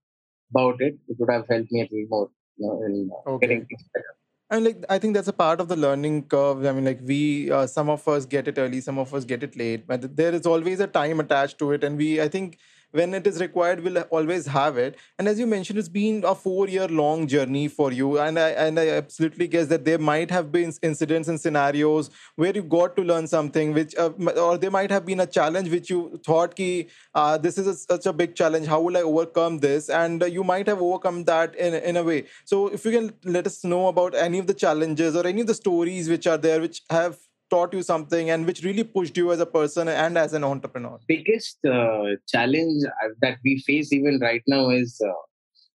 about 0.51 0.81
it, 0.81 0.97
it 1.07 1.17
would 1.19 1.31
have 1.31 1.47
helped 1.49 1.71
me 1.71 1.81
a 1.81 1.83
little 1.83 2.07
more, 2.09 2.29
you 2.57 2.67
know, 2.67 2.83
in 2.83 3.09
uh, 3.27 3.37
getting 3.37 3.57
okay 3.57 3.67
things 3.69 3.89
better. 3.93 4.15
And 4.51 4.65
like 4.65 4.83
I 4.89 4.97
think 4.97 5.13
that's 5.13 5.27
a 5.27 5.33
part 5.33 5.61
of 5.61 5.67
the 5.67 5.75
learning 5.75 6.23
curve. 6.23 6.65
I 6.65 6.71
mean, 6.71 6.85
like 6.85 7.01
we, 7.03 7.51
uh, 7.51 7.67
some 7.67 7.89
of 7.89 8.07
us 8.07 8.25
get 8.25 8.47
it 8.47 8.57
early, 8.57 8.81
some 8.81 8.97
of 8.97 9.13
us 9.13 9.23
get 9.23 9.43
it 9.43 9.55
late, 9.55 9.85
but 9.85 10.15
there 10.15 10.33
is 10.33 10.47
always 10.47 10.79
a 10.79 10.87
time 10.87 11.19
attached 11.19 11.59
to 11.59 11.71
it. 11.71 11.83
And 11.83 11.97
we, 11.97 12.19
I 12.19 12.27
think, 12.27 12.57
when 12.91 13.13
it 13.13 13.27
is 13.27 13.39
required, 13.39 13.83
we'll 13.83 13.99
always 14.09 14.47
have 14.47 14.77
it. 14.77 14.97
And 15.17 15.27
as 15.27 15.39
you 15.39 15.45
mentioned, 15.45 15.79
it's 15.79 15.89
been 15.89 16.23
a 16.23 16.33
four-year-long 16.33 17.27
journey 17.27 17.67
for 17.67 17.91
you. 17.91 18.19
And 18.19 18.39
I 18.39 18.49
and 18.49 18.79
I 18.79 18.89
absolutely 18.89 19.47
guess 19.47 19.67
that 19.67 19.85
there 19.85 19.99
might 19.99 20.31
have 20.31 20.51
been 20.51 20.73
incidents 20.81 21.27
and 21.27 21.39
scenarios 21.39 22.09
where 22.35 22.53
you 22.53 22.63
got 22.63 22.95
to 22.95 23.03
learn 23.03 23.27
something, 23.27 23.73
which 23.73 23.95
uh, 23.95 24.09
or 24.35 24.57
there 24.57 24.71
might 24.71 24.91
have 24.91 25.05
been 25.05 25.19
a 25.19 25.27
challenge 25.27 25.69
which 25.69 25.89
you 25.89 26.19
thought 26.25 26.55
ki 26.55 26.87
uh, 27.13 27.37
this 27.37 27.57
is 27.57 27.67
a, 27.67 27.75
such 27.75 28.05
a 28.05 28.13
big 28.13 28.35
challenge. 28.35 28.67
How 28.67 28.81
will 28.81 28.97
I 28.97 29.01
overcome 29.01 29.59
this? 29.59 29.89
And 29.89 30.23
uh, 30.23 30.25
you 30.25 30.43
might 30.43 30.67
have 30.67 30.81
overcome 30.81 31.23
that 31.25 31.55
in 31.55 31.73
in 31.75 31.97
a 31.97 32.03
way. 32.03 32.25
So 32.45 32.67
if 32.67 32.85
you 32.85 32.91
can 32.91 33.13
let 33.23 33.45
us 33.45 33.63
know 33.63 33.87
about 33.87 34.15
any 34.15 34.39
of 34.39 34.47
the 34.47 34.53
challenges 34.53 35.15
or 35.15 35.25
any 35.27 35.41
of 35.41 35.47
the 35.47 35.53
stories 35.53 36.09
which 36.09 36.27
are 36.27 36.37
there, 36.37 36.61
which 36.61 36.81
have 36.89 37.17
taught 37.49 37.73
you 37.73 37.81
something 37.83 38.29
and 38.29 38.45
which 38.45 38.63
really 38.63 38.83
pushed 38.83 39.17
you 39.17 39.31
as 39.31 39.39
a 39.39 39.45
person 39.45 39.87
and 39.87 40.17
as 40.17 40.33
an 40.33 40.43
entrepreneur. 40.43 40.99
Biggest 41.07 41.57
uh, 41.65 42.03
challenge 42.27 42.83
uh, 42.85 43.09
that 43.21 43.37
we 43.43 43.63
face 43.65 43.91
even 43.93 44.19
right 44.21 44.43
now 44.47 44.69
is 44.69 44.99
uh, 45.05 45.11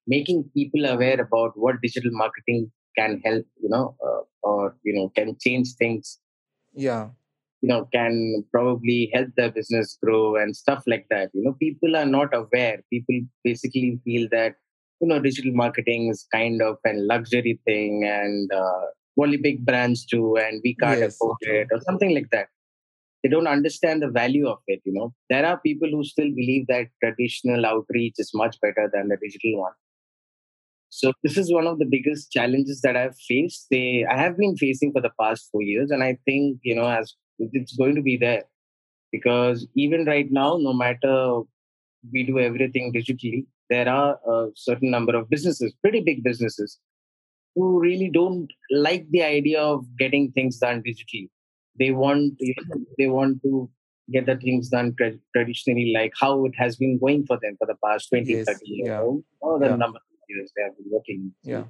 making 0.07 0.49
people 0.55 0.85
aware 0.85 1.19
about 1.21 1.51
what 1.55 1.81
digital 1.81 2.11
marketing 2.13 2.71
can 2.97 3.21
help, 3.23 3.45
you 3.61 3.69
know, 3.69 3.95
uh, 4.05 4.21
or, 4.43 4.75
you 4.83 4.93
know, 4.93 5.09
can 5.15 5.37
change 5.39 5.73
things 5.79 6.19
Yeah. 6.73 7.09
you 7.61 7.69
know 7.69 7.87
can 7.93 8.43
probably 8.51 9.09
help 9.13 9.29
their 9.37 9.51
business 9.51 9.97
grow 10.03 10.35
and 10.41 10.55
stuff 10.55 10.83
like 10.87 11.05
that 11.09 11.29
you 11.33 11.43
know 11.43 11.53
people 11.53 11.95
are 11.95 12.05
not 12.05 12.33
aware 12.33 12.77
people 12.89 13.19
basically 13.43 13.99
feel 14.05 14.27
that 14.31 14.55
you 14.99 15.07
know 15.07 15.19
digital 15.19 15.53
marketing 15.53 16.07
is 16.13 16.25
kind 16.33 16.61
of 16.61 16.77
a 16.85 16.93
luxury 17.11 17.59
thing 17.65 18.03
and 18.05 18.51
uh, 18.51 18.85
only 19.23 19.37
big 19.37 19.65
brands 19.65 20.05
do 20.05 20.37
and 20.37 20.61
we 20.63 20.75
can't 20.83 21.05
Yes. 21.05 21.15
afford 21.15 21.37
it 21.41 21.67
or 21.71 21.79
something 21.81 22.13
like 22.17 22.29
that 22.31 22.47
they 23.23 23.29
don't 23.29 23.47
understand 23.55 24.01
the 24.01 24.09
value 24.21 24.47
of 24.47 24.59
it 24.67 24.81
you 24.85 24.93
know 24.93 25.13
there 25.29 25.45
are 25.45 25.59
people 25.59 25.89
who 25.89 26.03
still 26.03 26.31
believe 26.41 26.65
that 26.67 26.87
traditional 27.03 27.65
outreach 27.65 28.15
is 28.17 28.31
much 28.43 28.57
better 28.61 28.89
than 28.93 29.07
the 29.09 29.17
digital 29.25 29.61
one 29.61 29.77
so 30.89 31.13
this 31.23 31.37
is 31.37 31.51
one 31.53 31.67
of 31.67 31.79
the 31.79 31.85
biggest 31.85 32.31
challenges 32.31 32.81
that 32.81 32.97
I've 32.97 33.15
faced. 33.17 33.67
They 33.71 34.05
I 34.09 34.17
have 34.17 34.37
been 34.37 34.57
facing 34.57 34.91
for 34.91 35.01
the 35.01 35.11
past 35.19 35.47
four 35.51 35.61
years, 35.61 35.89
and 35.89 36.03
I 36.03 36.17
think 36.25 36.59
you 36.63 36.75
know 36.75 36.87
as 36.87 37.13
it's 37.39 37.75
going 37.77 37.95
to 37.95 38.01
be 38.01 38.17
there 38.17 38.43
because 39.11 39.67
even 39.75 40.05
right 40.05 40.27
now, 40.31 40.57
no 40.57 40.73
matter 40.73 41.41
we 42.11 42.23
do 42.23 42.39
everything 42.39 42.91
digitally, 42.93 43.45
there 43.69 43.87
are 43.87 44.19
a 44.27 44.49
certain 44.55 44.91
number 44.91 45.15
of 45.15 45.29
businesses, 45.29 45.73
pretty 45.81 46.01
big 46.01 46.23
businesses, 46.23 46.77
who 47.55 47.79
really 47.79 48.09
don't 48.09 48.47
like 48.71 49.05
the 49.09 49.23
idea 49.23 49.61
of 49.61 49.85
getting 49.97 50.31
things 50.31 50.57
done 50.57 50.81
digitally. 50.83 51.29
They 51.79 51.91
want 51.91 52.33
know, 52.39 52.53
mm-hmm. 52.63 52.83
they 52.97 53.07
want 53.07 53.41
to 53.43 53.69
get 54.11 54.25
the 54.25 54.35
things 54.35 54.69
done 54.69 54.93
tra- 54.97 55.19
traditionally, 55.35 55.93
like 55.95 56.13
how 56.19 56.45
it 56.45 56.53
has 56.57 56.75
been 56.75 56.99
going 56.99 57.25
for 57.25 57.39
them 57.41 57.55
for 57.57 57.65
the 57.67 57.75
past 57.83 58.09
20, 58.09 58.31
Yes, 58.31 58.45
30 58.45 58.59
years, 58.65 58.87
yeah. 58.87 59.01
or 59.39 59.59
the 59.59 59.67
Yeah. 59.67 59.75
number 59.75 59.97
of 59.97 60.29
years 60.29 60.51
they 60.55 60.63
have 60.63 60.77
been 60.77 60.91
working. 60.91 61.33
Yeah. 61.43 61.65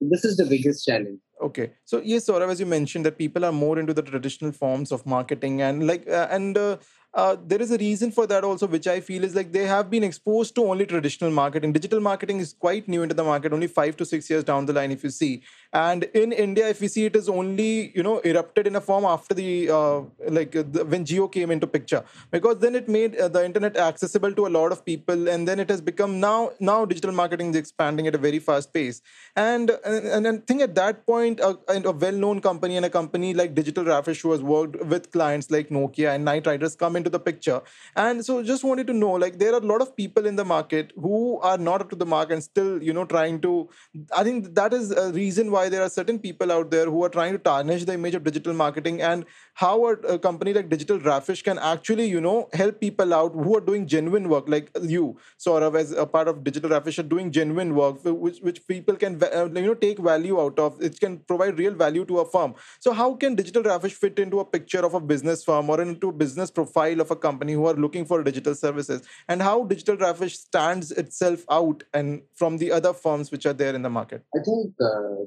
this 0.00 0.24
is 0.24 0.36
the 0.36 0.44
biggest 0.46 0.86
challenge. 0.86 1.20
Okay. 1.40 1.72
So 1.84 2.00
yes, 2.04 2.26
Saurav, 2.26 2.50
as 2.50 2.60
you 2.60 2.66
mentioned, 2.66 3.06
that 3.06 3.16
people 3.16 3.44
are 3.44 3.52
more 3.52 3.78
into 3.78 3.94
the 3.94 4.02
traditional 4.02 4.52
forms 4.52 4.90
of 4.90 5.06
marketing, 5.06 5.62
and 5.62 5.86
like, 5.86 6.08
uh, 6.08 6.26
and 6.30 6.58
uh, 6.58 6.78
uh, 7.14 7.36
there 7.46 7.60
is 7.60 7.70
a 7.70 7.78
reason 7.78 8.10
for 8.10 8.26
that 8.26 8.44
also, 8.44 8.66
which 8.66 8.86
I 8.86 9.00
feel 9.00 9.24
is 9.24 9.34
like 9.34 9.52
they 9.52 9.66
have 9.66 9.88
been 9.88 10.04
exposed 10.04 10.54
to 10.56 10.64
only 10.64 10.84
traditional 10.84 11.30
marketing. 11.30 11.72
Digital 11.72 12.00
marketing 12.00 12.38
is 12.40 12.52
quite 12.52 12.86
new 12.86 13.02
into 13.02 13.14
the 13.14 13.24
market, 13.24 13.52
only 13.52 13.66
five 13.66 13.96
to 13.96 14.04
six 14.04 14.28
years 14.28 14.44
down 14.44 14.66
the 14.66 14.72
line, 14.72 14.92
if 14.92 15.02
you 15.02 15.10
see. 15.10 15.42
And 15.72 16.04
in 16.12 16.32
India, 16.32 16.68
if 16.68 16.82
you 16.82 16.88
see, 16.88 17.06
it 17.06 17.16
is 17.16 17.28
only 17.28 17.92
you 17.96 18.02
know 18.02 18.18
erupted 18.20 18.66
in 18.66 18.76
a 18.76 18.80
form 18.80 19.04
after 19.04 19.34
the 19.34 19.70
uh, 19.70 20.00
like 20.28 20.54
uh, 20.54 20.64
the, 20.70 20.84
when 20.84 21.04
Jio 21.04 21.30
came 21.30 21.50
into 21.50 21.66
picture, 21.66 22.04
because 22.30 22.58
then 22.58 22.74
it 22.74 22.88
made 22.88 23.16
uh, 23.16 23.28
the 23.28 23.44
internet 23.44 23.76
accessible 23.76 24.32
to 24.32 24.46
a 24.46 24.52
lot 24.58 24.72
of 24.72 24.84
people, 24.84 25.28
and 25.28 25.48
then 25.48 25.58
it 25.58 25.70
has 25.70 25.80
become 25.80 26.20
now 26.20 26.50
now 26.60 26.84
digital 26.84 27.12
marketing 27.12 27.50
is 27.50 27.56
expanding 27.56 28.06
at 28.06 28.14
a 28.14 28.18
very 28.18 28.38
fast 28.38 28.72
pace. 28.72 29.02
And 29.34 29.70
and, 29.84 30.06
and 30.06 30.28
I 30.28 30.36
think 30.46 30.60
at 30.60 30.74
that 30.74 31.06
point, 31.06 31.27
a, 31.36 31.56
a 31.68 31.92
well-known 31.92 32.40
company 32.40 32.76
and 32.76 32.86
a 32.86 32.90
company 32.90 33.34
like 33.34 33.54
Digital 33.54 33.84
Rafish, 33.84 34.22
who 34.22 34.32
has 34.32 34.42
worked 34.42 34.76
with 34.84 35.10
clients 35.12 35.50
like 35.50 35.68
Nokia 35.68 36.14
and 36.14 36.24
Knight 36.24 36.46
Riders, 36.46 36.74
come 36.76 36.96
into 36.96 37.10
the 37.10 37.20
picture. 37.20 37.60
And 37.96 38.24
so, 38.24 38.42
just 38.42 38.64
wanted 38.64 38.86
to 38.88 38.92
know, 38.92 39.12
like, 39.12 39.38
there 39.38 39.52
are 39.52 39.58
a 39.58 39.66
lot 39.66 39.82
of 39.82 39.96
people 39.96 40.26
in 40.26 40.36
the 40.36 40.44
market 40.44 40.92
who 40.96 41.38
are 41.40 41.58
not 41.58 41.80
up 41.80 41.90
to 41.90 41.96
the 41.96 42.06
mark 42.06 42.30
and 42.30 42.42
still, 42.42 42.82
you 42.82 42.92
know, 42.92 43.04
trying 43.04 43.40
to. 43.42 43.68
I 44.16 44.24
think 44.24 44.54
that 44.54 44.72
is 44.72 44.90
a 44.90 45.12
reason 45.12 45.50
why 45.50 45.68
there 45.68 45.82
are 45.82 45.88
certain 45.88 46.18
people 46.18 46.52
out 46.52 46.70
there 46.70 46.86
who 46.86 47.04
are 47.04 47.08
trying 47.08 47.32
to 47.32 47.38
tarnish 47.38 47.84
the 47.84 47.94
image 47.94 48.14
of 48.14 48.24
digital 48.24 48.52
marketing 48.54 49.00
and 49.02 49.24
how 49.54 49.86
a, 49.86 49.92
a 50.14 50.18
company 50.18 50.52
like 50.52 50.68
Digital 50.68 50.98
Rafish 50.98 51.42
can 51.42 51.58
actually, 51.58 52.06
you 52.06 52.20
know, 52.20 52.48
help 52.52 52.80
people 52.80 53.12
out 53.14 53.32
who 53.32 53.56
are 53.56 53.60
doing 53.60 53.86
genuine 53.86 54.28
work, 54.28 54.48
like 54.48 54.70
you, 54.82 55.16
Saurav, 55.38 55.78
as 55.78 55.92
a 55.92 56.06
part 56.06 56.28
of 56.28 56.44
Digital 56.44 56.70
Rafish, 56.70 56.98
are 56.98 57.02
doing 57.02 57.30
genuine 57.30 57.74
work, 57.74 57.98
which 58.04 58.40
which 58.40 58.66
people 58.66 58.96
can, 58.96 59.22
uh, 59.22 59.46
you 59.46 59.66
know, 59.66 59.74
take 59.74 59.98
value 59.98 60.40
out 60.40 60.58
of. 60.58 60.80
It 60.80 61.00
can 61.00 61.17
provide 61.26 61.58
real 61.58 61.74
value 61.74 62.04
to 62.06 62.20
a 62.20 62.24
firm. 62.24 62.54
So, 62.80 62.92
how 62.92 63.14
can 63.14 63.34
Digital 63.34 63.62
Rafish 63.62 63.92
fit 63.92 64.18
into 64.18 64.40
a 64.40 64.44
picture 64.44 64.84
of 64.84 64.94
a 64.94 65.00
business 65.00 65.44
firm 65.44 65.70
or 65.70 65.80
into 65.80 66.08
a 66.08 66.12
business 66.12 66.50
profile 66.50 67.00
of 67.00 67.10
a 67.10 67.16
company 67.16 67.52
who 67.52 67.66
are 67.66 67.74
looking 67.74 68.04
for 68.04 68.22
digital 68.22 68.54
services, 68.54 69.02
and 69.28 69.42
how 69.42 69.64
Digital 69.64 69.96
Rafish 69.96 70.36
stands 70.36 70.92
itself 70.92 71.44
out 71.50 71.82
and 71.94 72.22
from 72.34 72.58
the 72.58 72.72
other 72.72 72.92
firms 72.92 73.30
which 73.30 73.46
are 73.46 73.52
there 73.52 73.74
in 73.74 73.82
the 73.82 73.90
market? 73.90 74.24
I 74.34 74.42
think 74.44 74.74
uh, 74.80 75.24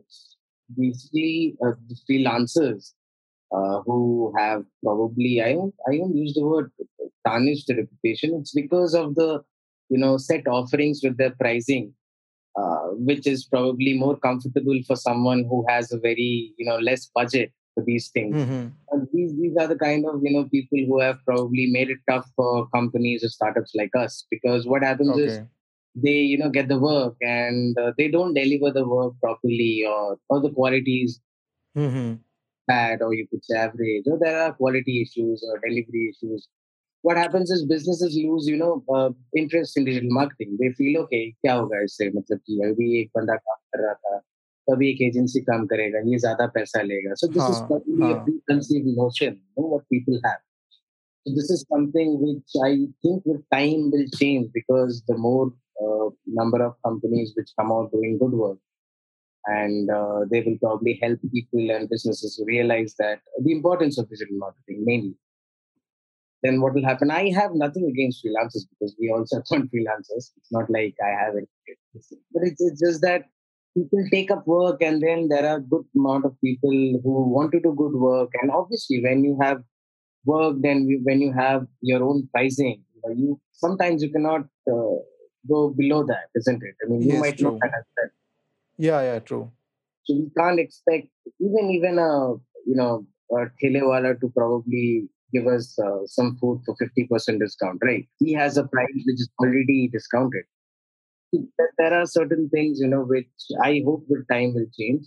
basically 0.77 1.57
uh, 1.65 1.71
the 1.87 1.95
freelancers 2.09 2.93
uh, 3.51 3.81
who 3.85 4.33
have 4.37 4.63
probably 4.83 5.41
I 5.41 5.53
don't 5.53 5.75
I 5.87 5.97
don't 5.97 6.15
use 6.15 6.33
the 6.33 6.45
word 6.45 6.71
tarnished 7.27 7.67
the 7.67 7.75
reputation. 7.75 8.33
It's 8.39 8.53
because 8.53 8.93
of 8.93 9.15
the 9.15 9.41
you 9.89 9.97
know 9.97 10.17
set 10.17 10.47
offerings 10.47 11.01
with 11.03 11.17
their 11.17 11.31
pricing, 11.31 11.93
uh, 12.59 12.87
which 13.09 13.27
is 13.27 13.45
probably 13.45 13.97
more 13.97 14.17
comfortable 14.17 14.79
for 14.87 14.95
someone 14.95 15.45
who 15.49 15.65
has 15.69 15.91
a 15.91 15.99
very 15.99 16.53
you 16.57 16.65
know 16.65 16.77
less 16.77 17.09
budget 17.13 17.51
for 17.73 17.83
these 17.85 18.09
things. 18.09 18.35
Mm-hmm. 18.35 18.67
And 18.91 19.07
these 19.13 19.35
these 19.39 19.55
are 19.59 19.67
the 19.67 19.77
kind 19.77 20.05
of 20.05 20.21
you 20.23 20.31
know 20.31 20.45
people 20.49 20.79
who 20.87 20.99
have 20.99 21.17
probably 21.25 21.67
made 21.71 21.89
it 21.89 21.99
tough 22.09 22.29
for 22.35 22.67
companies 22.69 23.23
or 23.23 23.29
startups 23.29 23.73
like 23.75 23.91
us 23.97 24.25
because 24.29 24.67
what 24.67 24.83
happens 24.83 25.17
is 25.17 25.39
they 25.95 26.19
you 26.31 26.37
know 26.37 26.49
get 26.49 26.67
the 26.67 26.79
work 26.79 27.15
and 27.21 27.77
uh, 27.77 27.91
they 27.97 28.07
don't 28.07 28.33
deliver 28.33 28.71
the 28.71 28.87
work 28.87 29.13
properly 29.21 29.83
or 29.87 30.17
or 30.29 30.41
the 30.41 30.51
quality 30.51 31.03
is 31.03 31.19
Mm-hmm. 31.77 32.15
bad 32.67 33.01
or 33.01 33.13
you 33.13 33.25
could 33.29 33.43
say 33.45 33.57
average 33.57 34.03
or 34.05 34.19
there 34.19 34.41
are 34.41 34.53
quality 34.53 35.01
issues 35.01 35.43
or 35.47 35.57
delivery 35.59 36.13
issues 36.13 36.47
what 37.02 37.16
happens 37.16 37.50
is 37.50 37.64
businesses 37.64 38.16
lose 38.20 38.46
you 38.52 38.56
know 38.62 38.82
uh, 38.94 39.10
interest 39.42 39.76
in 39.76 39.84
digital 39.88 40.10
marketing 40.10 40.56
they 40.60 40.70
feel 40.78 41.02
okay 41.02 41.24
क्या 41.44 41.54
होगा 41.54 41.82
इससे 41.88 42.10
मतलब 42.16 42.38
कि 42.46 42.60
अभी 42.68 42.88
एक 43.00 43.10
बंदा 43.16 43.36
काम 43.36 43.60
कर 43.74 43.82
रहा 43.84 43.94
था 43.94 44.18
तभी 44.70 44.90
एक 44.90 45.02
एजेंसी 45.08 45.40
काम 45.50 45.66
करेगा 45.72 45.98
ये 46.10 46.18
ज्यादा 46.26 46.46
पैसा 46.56 46.82
लेगा 46.82 47.14
so 47.20 47.28
this 47.34 47.44
is 47.50 47.60
हाँ, 47.60 47.68
probably 47.68 48.10
a 48.10 48.14
हाँ. 48.14 48.24
preconceived 48.24 48.90
notion 49.02 49.38
you 49.38 49.62
know, 49.62 49.68
what 49.74 49.88
people 49.94 50.20
have 50.24 50.40
so 51.26 51.34
this 51.38 51.50
is 51.56 51.64
something 51.74 52.18
which 52.24 52.56
I 52.64 52.72
think 53.02 53.22
with 53.24 53.42
time 53.52 53.90
will 53.90 54.06
change 54.18 54.50
because 54.58 55.02
the 55.08 55.16
more 55.16 55.52
uh, 55.84 56.08
number 56.40 56.62
of 56.66 56.74
companies 56.84 57.32
which 57.36 57.50
come 57.58 57.72
out 57.76 57.90
doing 57.92 58.18
good 58.18 58.32
work 58.32 58.58
and 59.46 59.90
uh, 59.90 60.20
they 60.30 60.40
will 60.42 60.58
probably 60.58 60.98
help 61.02 61.18
people 61.32 61.70
and 61.70 61.88
businesses 61.88 62.40
realize 62.46 62.94
that 62.98 63.20
the 63.42 63.52
importance 63.52 63.98
of 63.98 64.08
digital 64.08 64.36
marketing 64.38 64.84
mainly. 64.84 65.14
Then 66.43 66.61
what 66.61 66.73
will 66.73 66.85
happen? 66.85 67.11
I 67.11 67.29
have 67.31 67.51
nothing 67.53 67.85
against 67.87 68.23
freelancers 68.25 68.63
because 68.71 68.95
we 68.99 69.11
also 69.11 69.41
want 69.51 69.71
freelancers. 69.71 70.31
It's 70.37 70.51
not 70.51 70.69
like 70.69 70.95
I 71.03 71.09
have 71.23 71.35
it, 71.35 71.47
but 72.33 72.43
it's, 72.43 72.61
it's 72.61 72.79
just 72.79 73.01
that 73.01 73.25
people 73.75 74.03
take 74.11 74.31
up 74.31 74.45
work 74.47 74.81
and 74.81 75.01
then 75.01 75.27
there 75.29 75.47
are 75.47 75.59
good 75.59 75.85
amount 75.95 76.25
of 76.25 76.35
people 76.43 76.71
who 77.03 77.29
want 77.35 77.51
to 77.53 77.59
do 77.61 77.73
good 77.77 77.93
work 77.93 78.29
and 78.41 78.51
obviously 78.51 79.01
when 79.01 79.23
you 79.23 79.37
have 79.41 79.61
work 80.25 80.55
then 80.61 80.85
we, 80.87 80.99
when 81.03 81.21
you 81.21 81.31
have 81.33 81.65
your 81.81 82.03
own 82.03 82.27
pricing 82.33 82.83
you, 83.15 83.39
sometimes 83.51 84.03
you 84.03 84.11
cannot 84.11 84.41
uh, 84.71 84.95
go 85.49 85.69
below 85.77 86.03
that 86.05 86.27
isn't 86.35 86.61
it 86.63 86.75
i 86.85 86.89
mean 86.89 87.01
you 87.07 87.13
Yes, 87.13 87.21
might 87.21 87.37
true. 87.37 87.51
not 87.51 87.69
understand 87.69 88.11
Yeah, 88.77 89.01
yeah, 89.01 89.19
true. 89.19 89.51
so 90.05 90.15
we 90.15 90.29
can't 90.37 90.59
expect 90.59 91.07
even 91.39 91.71
even 91.71 91.99
a 91.99 92.11
you 92.65 92.75
know 92.75 93.05
a 93.31 93.45
telewala 93.61 94.19
to 94.21 94.29
probably 94.37 95.07
give 95.33 95.47
us 95.47 95.77
uh, 95.79 95.99
some 96.05 96.37
food 96.41 96.61
for 96.65 96.75
50% 96.81 97.39
discount 97.39 97.79
right 97.83 98.07
he 98.19 98.33
has 98.33 98.57
a 98.57 98.65
price 98.75 99.01
which 99.09 99.21
is 99.25 99.29
already 99.39 99.89
discounted 99.93 100.45
There- 101.77 101.93
are 102.01 102.05
certain 102.05 102.49
things 102.49 102.79
you 102.79 102.87
know 102.87 103.03
which 103.03 103.29
i 103.63 103.81
hope 103.85 104.05
with 104.09 104.27
time 104.27 104.53
will 104.53 104.67
change 104.79 105.05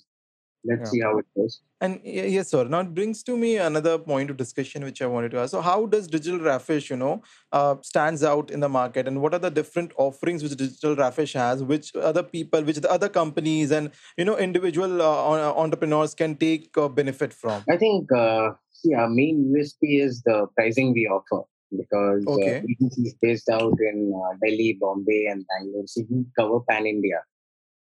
let's 0.64 0.83
Yeah. 0.87 0.90
see 0.90 1.00
how 1.07 1.19
it 1.19 1.26
goes 1.37 1.61
And 1.85 2.00
yes, 2.04 2.49
sir. 2.52 2.61
Now 2.73 2.81
it 2.81 2.90
brings 2.95 3.23
to 3.28 3.37
me 3.40 3.49
another 3.62 3.95
point 3.99 4.31
of 4.33 4.37
discussion 4.43 4.85
which 4.85 5.00
I 5.02 5.07
wanted 5.14 5.33
to 5.33 5.40
ask. 5.40 5.50
So, 5.54 5.61
how 5.61 5.75
does 5.95 6.07
Digital 6.14 6.38
Rafish, 6.47 6.88
you 6.93 6.97
know, 7.00 7.11
uh, 7.61 7.75
stands 7.88 8.23
out 8.31 8.52
in 8.59 8.61
the 8.66 8.71
market, 8.76 9.09
and 9.11 9.21
what 9.25 9.35
are 9.38 9.40
the 9.47 9.50
different 9.59 9.93
offerings 10.07 10.43
which 10.47 10.54
Digital 10.62 10.97
Rafish 11.02 11.35
has, 11.40 11.64
which 11.73 11.90
other 12.12 12.23
people, 12.23 12.64
which 12.71 12.81
the 12.87 12.90
other 12.99 13.11
companies, 13.19 13.75
and 13.81 13.90
you 14.23 14.25
know, 14.31 14.37
individual 14.47 15.02
uh, 15.02 15.52
entrepreneurs 15.66 16.14
can 16.23 16.37
take 16.47 16.71
uh, 16.78 16.88
benefit 16.88 17.35
from? 17.43 17.64
I 17.76 17.76
think 17.76 18.11
uh, 18.12 18.50
see, 18.84 18.94
our 18.94 19.08
main 19.08 19.52
USP 19.56 20.00
is 20.00 20.22
the 20.22 20.46
pricing 20.56 20.92
we 20.92 21.06
offer 21.06 21.44
because 21.76 22.24
uh, 22.26 22.30
Okay. 22.32 22.62
agency 22.70 23.02
is 23.02 23.14
based 23.20 23.48
out 23.48 23.74
in 23.80 24.12
uh, 24.14 24.36
Delhi, 24.42 24.78
Bombay, 24.80 25.26
and 25.26 25.44
Bangalore. 25.48 25.86
So 25.86 26.02
we 26.10 26.24
cover 26.38 26.60
pan 26.68 26.86
India, 26.86 27.20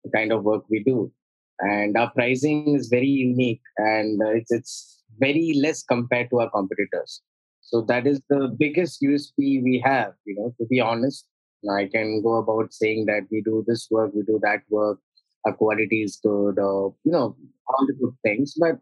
the 0.03 0.11
kind 0.11 0.31
of 0.31 0.43
work 0.43 0.63
we 0.69 0.83
do, 0.83 1.11
and 1.59 1.97
our 1.97 2.11
pricing 2.11 2.75
is 2.75 2.87
very 2.87 3.07
unique 3.07 3.61
and 3.77 4.21
uh, 4.21 4.29
it's 4.29 4.51
it's 4.51 5.03
very 5.19 5.53
less 5.61 5.83
compared 5.83 6.29
to 6.31 6.39
our 6.41 6.49
competitors. 6.49 7.21
So 7.61 7.81
that 7.83 8.05
is 8.05 8.21
the 8.29 8.55
biggest 8.57 9.01
USP 9.01 9.63
we 9.63 9.81
have. 9.83 10.13
You 10.25 10.35
know, 10.35 10.55
to 10.59 10.65
be 10.67 10.79
honest, 10.79 11.27
I 11.71 11.87
can 11.87 12.21
go 12.21 12.35
about 12.35 12.73
saying 12.73 13.05
that 13.05 13.27
we 13.31 13.41
do 13.41 13.63
this 13.67 13.87
work, 13.89 14.11
we 14.13 14.23
do 14.23 14.39
that 14.43 14.61
work, 14.69 14.99
our 15.45 15.53
quality 15.53 16.03
is 16.03 16.19
good, 16.21 16.59
or 16.59 16.93
you 17.03 17.11
know, 17.11 17.35
all 17.67 17.85
the 17.87 17.93
good 17.93 18.15
things, 18.23 18.55
but 18.59 18.79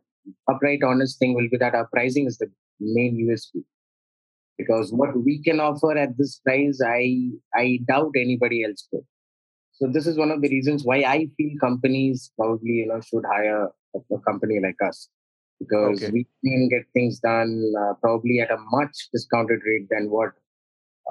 upright 0.50 0.84
honest 0.84 1.20
thing 1.20 1.34
will 1.36 1.50
be 1.52 1.58
that 1.58 1.76
our 1.76 1.88
pricing 1.94 2.26
is 2.28 2.38
the 2.38 2.48
main 2.80 3.18
USP. 3.18 3.64
Because 4.58 4.92
what 4.94 5.16
we 5.24 5.42
can 5.44 5.60
offer 5.60 5.98
at 5.98 6.18
this 6.18 6.40
price, 6.40 6.80
I 6.86 7.32
I 7.56 7.80
doubt 7.88 8.14
anybody 8.18 8.64
else 8.64 8.88
could. 8.92 9.06
So 9.74 9.88
this 9.92 10.08
is 10.08 10.18
one 10.18 10.32
of 10.32 10.42
the 10.42 10.50
reasons 10.50 10.84
why 10.86 10.98
I 11.04 11.28
feel 11.38 11.58
companies 11.60 12.32
probably 12.38 12.74
you 12.84 12.88
know 12.88 13.02
should 13.02 13.26
hire 13.26 13.70
a, 13.96 14.00
a 14.16 14.20
company 14.22 14.60
like 14.62 14.78
us 14.88 15.10
because 15.60 16.04
Okay. 16.04 16.12
we 16.12 16.28
can 16.46 16.70
get 16.70 16.84
things 16.94 17.20
done 17.20 17.74
uh, 17.82 17.94
probably 18.02 18.40
at 18.40 18.52
a 18.52 18.58
much 18.72 19.10
discounted 19.14 19.60
rate 19.66 19.88
than 19.90 20.10
what 20.10 20.32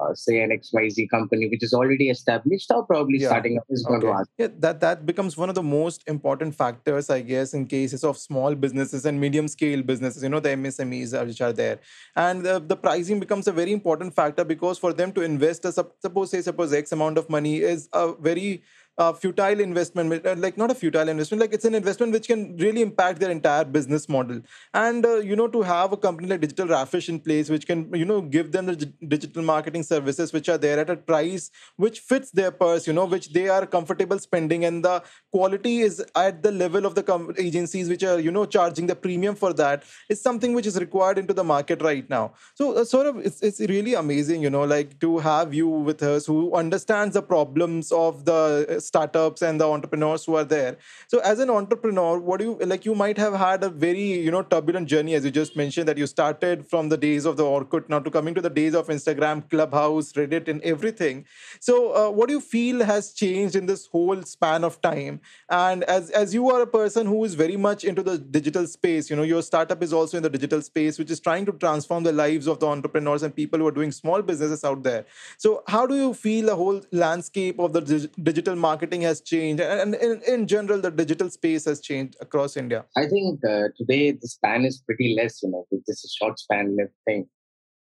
uh, 0.01 0.13
say 0.13 0.41
an 0.41 0.49
XYZ 0.51 1.09
company 1.09 1.47
which 1.49 1.63
is 1.63 1.73
already 1.73 2.09
established 2.09 2.71
or 2.71 2.85
probably 2.85 3.19
Yeah. 3.19 3.29
starting 3.29 3.57
up 3.57 3.65
is 3.69 3.83
going 3.83 4.01
to 4.01 4.09
ask. 4.09 4.29
Yeah, 4.37 4.47
that 4.59 4.79
that 4.81 5.05
becomes 5.05 5.37
one 5.37 5.49
of 5.49 5.55
the 5.55 5.63
most 5.63 6.03
important 6.07 6.55
factors, 6.55 7.09
I 7.09 7.21
guess, 7.21 7.53
in 7.53 7.65
cases 7.67 8.03
of 8.03 8.17
small 8.17 8.55
businesses 8.55 9.05
and 9.05 9.19
medium 9.19 9.47
scale 9.47 9.83
businesses. 9.83 10.23
You 10.23 10.29
know, 10.29 10.39
the 10.39 10.49
MSMEs 10.49 11.13
are, 11.19 11.25
which 11.25 11.41
are 11.41 11.53
there, 11.53 11.79
and 12.15 12.43
the, 12.45 12.59
the 12.59 12.75
pricing 12.75 13.19
becomes 13.19 13.47
a 13.47 13.51
very 13.51 13.71
important 13.71 14.15
factor 14.15 14.43
because 14.43 14.79
for 14.79 14.93
them 14.93 15.11
to 15.13 15.21
invest, 15.21 15.65
a 15.65 15.71
suppose 15.71 16.31
say 16.31 16.41
suppose 16.41 16.73
X 16.73 16.91
amount 16.91 17.17
of 17.17 17.29
money 17.29 17.57
is 17.57 17.89
a 17.93 18.13
very 18.13 18.63
a 18.97 19.13
futile 19.13 19.59
investment, 19.59 20.25
uh, 20.25 20.35
like 20.37 20.57
not 20.57 20.69
a 20.69 20.75
futile 20.75 21.09
investment, 21.09 21.41
like 21.41 21.53
it's 21.53 21.65
an 21.65 21.73
investment 21.73 22.11
which 22.11 22.27
can 22.27 22.55
really 22.57 22.81
impact 22.81 23.19
their 23.19 23.31
entire 23.31 23.65
business 23.65 24.07
model. 24.07 24.41
And 24.73 25.05
uh, 25.05 25.17
you 25.17 25.35
know, 25.35 25.47
to 25.47 25.61
have 25.63 25.93
a 25.93 25.97
company 25.97 26.27
like 26.27 26.41
Digital 26.41 26.67
Raffish 26.67 27.09
in 27.09 27.19
place, 27.19 27.49
which 27.49 27.65
can 27.65 27.91
you 27.93 28.05
know 28.05 28.21
give 28.21 28.51
them 28.51 28.67
the 28.67 28.75
digital 29.07 29.41
marketing 29.41 29.83
services 29.83 30.31
which 30.31 30.47
are 30.47 30.57
there 30.57 30.79
at 30.79 30.89
a 30.89 30.95
price 30.95 31.49
which 31.77 31.99
fits 31.99 32.31
their 32.31 32.51
purse, 32.51 32.85
you 32.85 32.93
know, 32.93 33.05
which 33.05 33.33
they 33.33 33.49
are 33.49 33.65
comfortable 33.65 34.19
spending, 34.19 34.65
and 34.65 34.85
the 34.85 35.01
quality 35.31 35.79
is 35.79 36.03
at 36.15 36.43
the 36.43 36.51
level 36.51 36.85
of 36.85 36.93
the 36.93 37.03
com- 37.03 37.33
agencies 37.37 37.89
which 37.89 38.03
are 38.03 38.19
you 38.19 38.31
know 38.31 38.45
charging 38.45 38.85
the 38.85 38.95
premium 38.95 39.35
for 39.35 39.53
that 39.53 39.83
is 40.09 40.21
something 40.21 40.53
which 40.53 40.67
is 40.67 40.79
required 40.79 41.17
into 41.17 41.33
the 41.33 41.43
market 41.43 41.81
right 41.81 42.07
now. 42.09 42.33
So 42.53 42.73
uh, 42.73 42.85
sort 42.85 43.07
of 43.07 43.17
it's 43.17 43.41
it's 43.41 43.59
really 43.61 43.95
amazing, 43.95 44.43
you 44.43 44.51
know, 44.51 44.63
like 44.63 44.99
to 44.99 45.17
have 45.17 45.53
you 45.53 45.67
with 45.67 46.03
us 46.03 46.27
who 46.27 46.53
understands 46.53 47.15
the 47.15 47.23
problems 47.23 47.91
of 47.91 48.25
the 48.25 48.81
startups 48.83 49.41
and 49.41 49.59
the 49.59 49.67
entrepreneurs 49.67 50.25
who 50.25 50.35
are 50.35 50.43
there. 50.43 50.77
So 51.07 51.19
as 51.19 51.39
an 51.39 51.49
entrepreneur 51.49 52.19
what 52.19 52.39
do 52.39 52.45
you 52.45 52.65
like 52.65 52.85
you 52.85 52.95
might 52.95 53.17
have 53.17 53.33
had 53.33 53.63
a 53.63 53.69
very 53.69 54.03
you 54.25 54.31
know 54.31 54.43
turbulent 54.43 54.87
journey 54.87 55.15
as 55.15 55.25
you 55.25 55.31
just 55.31 55.55
mentioned 55.55 55.87
that 55.87 55.97
you 55.97 56.07
started 56.07 56.65
from 56.67 56.89
the 56.89 56.97
days 56.97 57.25
of 57.25 57.37
the 57.37 57.43
orkut 57.43 57.89
now 57.89 57.99
to 57.99 58.11
coming 58.11 58.33
to 58.35 58.41
the 58.41 58.49
days 58.49 58.75
of 58.75 58.87
instagram 58.87 59.47
clubhouse 59.49 60.13
reddit 60.13 60.47
and 60.47 60.61
everything. 60.61 61.25
So 61.59 61.95
uh, 61.95 62.11
what 62.11 62.27
do 62.27 62.33
you 62.33 62.41
feel 62.41 62.83
has 62.83 63.13
changed 63.13 63.55
in 63.55 63.65
this 63.65 63.85
whole 63.87 64.21
span 64.23 64.63
of 64.63 64.81
time? 64.81 65.21
And 65.49 65.83
as 65.83 66.09
as 66.09 66.33
you 66.33 66.49
are 66.49 66.61
a 66.61 66.67
person 66.67 67.07
who 67.07 67.23
is 67.23 67.35
very 67.35 67.57
much 67.57 67.83
into 67.83 68.03
the 68.03 68.17
digital 68.17 68.67
space 68.67 69.09
you 69.09 69.15
know 69.15 69.23
your 69.23 69.41
startup 69.41 69.81
is 69.83 69.93
also 69.93 70.17
in 70.17 70.23
the 70.23 70.29
digital 70.29 70.61
space 70.61 70.97
which 70.97 71.11
is 71.11 71.19
trying 71.19 71.45
to 71.45 71.51
transform 71.53 72.03
the 72.03 72.11
lives 72.11 72.47
of 72.47 72.59
the 72.59 72.67
entrepreneurs 72.67 73.23
and 73.23 73.35
people 73.35 73.59
who 73.59 73.67
are 73.67 73.71
doing 73.71 73.91
small 73.91 74.21
businesses 74.21 74.63
out 74.63 74.83
there. 74.83 75.05
So 75.37 75.63
how 75.67 75.85
do 75.85 75.95
you 75.95 76.13
feel 76.13 76.47
the 76.47 76.55
whole 76.55 76.81
landscape 76.91 77.59
of 77.59 77.73
the 77.73 77.81
digital 78.21 78.55
market 78.55 78.72
marketing 78.73 79.03
has 79.09 79.21
changed 79.21 79.61
and 79.61 79.95
in, 80.07 80.21
in 80.33 80.41
general 80.53 80.79
the 80.85 80.91
digital 81.01 81.29
space 81.37 81.65
has 81.69 81.79
changed 81.89 82.15
across 82.25 82.57
india. 82.63 82.81
I 83.03 83.05
think 83.13 83.29
uh, 83.53 83.67
today 83.79 84.03
the 84.21 84.29
span 84.35 84.61
is 84.69 84.75
pretty 84.87 85.09
less 85.19 85.33
you 85.43 85.49
know 85.53 85.63
this 85.71 85.99
is 86.03 86.11
a 86.11 86.13
short 86.19 86.37
span 86.39 86.77
thing. 87.07 87.23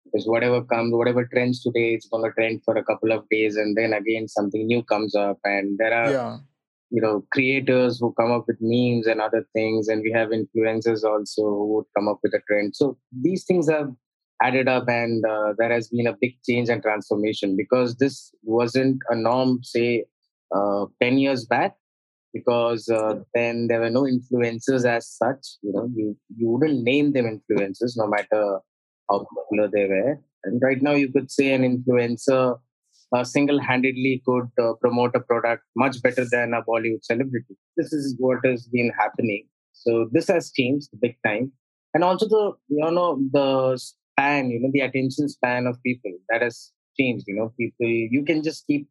Because 0.05 0.27
whatever 0.35 0.59
comes 0.73 0.95
whatever 1.01 1.23
trends 1.33 1.57
today 1.67 1.89
it's 1.97 2.09
going 2.13 2.25
to 2.27 2.33
trend 2.37 2.63
for 2.67 2.75
a 2.83 2.85
couple 2.91 3.11
of 3.17 3.23
days 3.35 3.57
and 3.63 3.77
then 3.79 3.93
again 4.01 4.25
something 4.37 4.63
new 4.71 4.83
comes 4.93 5.15
up 5.25 5.39
and 5.55 5.79
there 5.83 5.95
are 6.01 6.11
yeah. 6.17 6.37
you 6.97 7.03
know 7.05 7.15
creators 7.35 7.99
who 8.01 8.09
come 8.21 8.33
up 8.37 8.45
with 8.51 8.61
memes 8.73 9.07
and 9.13 9.21
other 9.27 9.43
things 9.57 9.89
and 9.89 10.07
we 10.07 10.13
have 10.19 10.39
influencers 10.39 11.05
also 11.11 11.43
who 11.59 11.67
would 11.75 11.89
come 11.97 12.09
up 12.13 12.21
with 12.25 12.35
a 12.41 12.43
trend. 12.49 12.71
So 12.81 12.87
these 13.27 13.45
things 13.51 13.69
have 13.77 13.91
added 14.43 14.69
up 14.69 14.89
and 14.89 15.25
uh, 15.25 15.53
there 15.59 15.73
has 15.77 15.89
been 15.89 16.07
a 16.07 16.17
big 16.21 16.37
change 16.49 16.69
and 16.69 16.83
transformation. 16.83 17.57
Because 17.57 17.97
this 17.97 18.33
wasn't 18.43 18.99
a 19.11 19.17
norm 19.17 19.63
say 19.63 20.05
uh, 20.55 20.87
10 21.01 21.19
years 21.19 21.45
back 21.45 21.75
because 22.33 22.89
uh, 22.89 23.17
then 23.35 23.67
there 23.69 23.81
were 23.81 23.91
no 23.91 24.03
influencers 24.03 24.85
as 24.85 25.09
such 25.09 25.45
you 25.63 25.73
know 25.73 25.89
you, 25.95 26.17
you 26.37 26.49
wouldn't 26.49 26.83
name 26.83 27.13
them 27.13 27.27
influencers 27.27 27.95
no 27.97 28.07
matter 28.07 28.61
how 29.11 29.27
popular 29.35 29.69
they 29.69 29.87
were. 29.87 30.21
And 30.45 30.61
right 30.63 30.81
now 30.81 30.93
you 30.93 31.13
could 31.13 31.31
say 31.31 31.53
an 31.53 31.63
influencer 31.63 32.59
uh, 33.13 33.25
single-handedly 33.25 34.23
could 34.25 34.49
uh, 34.63 34.75
promote 34.81 35.15
a 35.17 35.21
product 35.21 35.65
much 35.77 36.01
better 36.01 36.25
than 36.31 36.55
a 36.55 36.63
bollywood 36.63 37.05
celebrity. 37.05 37.57
This 37.77 37.93
is 37.93 38.15
what 38.19 38.39
has 38.45 38.67
been 38.69 38.93
happening. 38.97 39.47
So 39.73 40.09
this 40.13 40.29
has 40.29 40.53
changed 40.53 40.89
big 41.01 41.17
time. 41.27 41.53
And 41.93 42.05
also 42.05 42.29
the 42.29 42.53
you 42.69 42.91
know 42.91 43.21
the 43.33 43.77
span 43.77 44.51
you 44.51 44.61
know 44.61 44.71
the 44.73 44.81
attention 44.81 45.29
span 45.29 45.67
of 45.67 45.83
people 45.83 46.13
that 46.29 46.41
has 46.41 46.71
changed 46.99 47.25
you 47.27 47.35
know 47.35 47.53
people 47.59 47.87
you 47.87 48.23
can 48.25 48.45
just 48.45 48.65
keep 48.67 48.87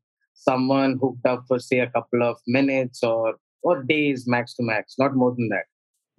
someone 0.48 0.98
hooked 1.02 1.26
up 1.26 1.44
for 1.48 1.60
say 1.60 1.80
a 1.80 1.90
couple 1.90 2.24
of 2.24 2.38
minutes 2.48 3.04
or 3.04 3.36
or 3.62 3.84
days 3.84 4.26
max 4.28 4.54
to 4.56 4.64
max, 4.64 4.96
not 4.98 5.16
more 5.16 5.34
than 5.36 5.50
that. 5.50 5.66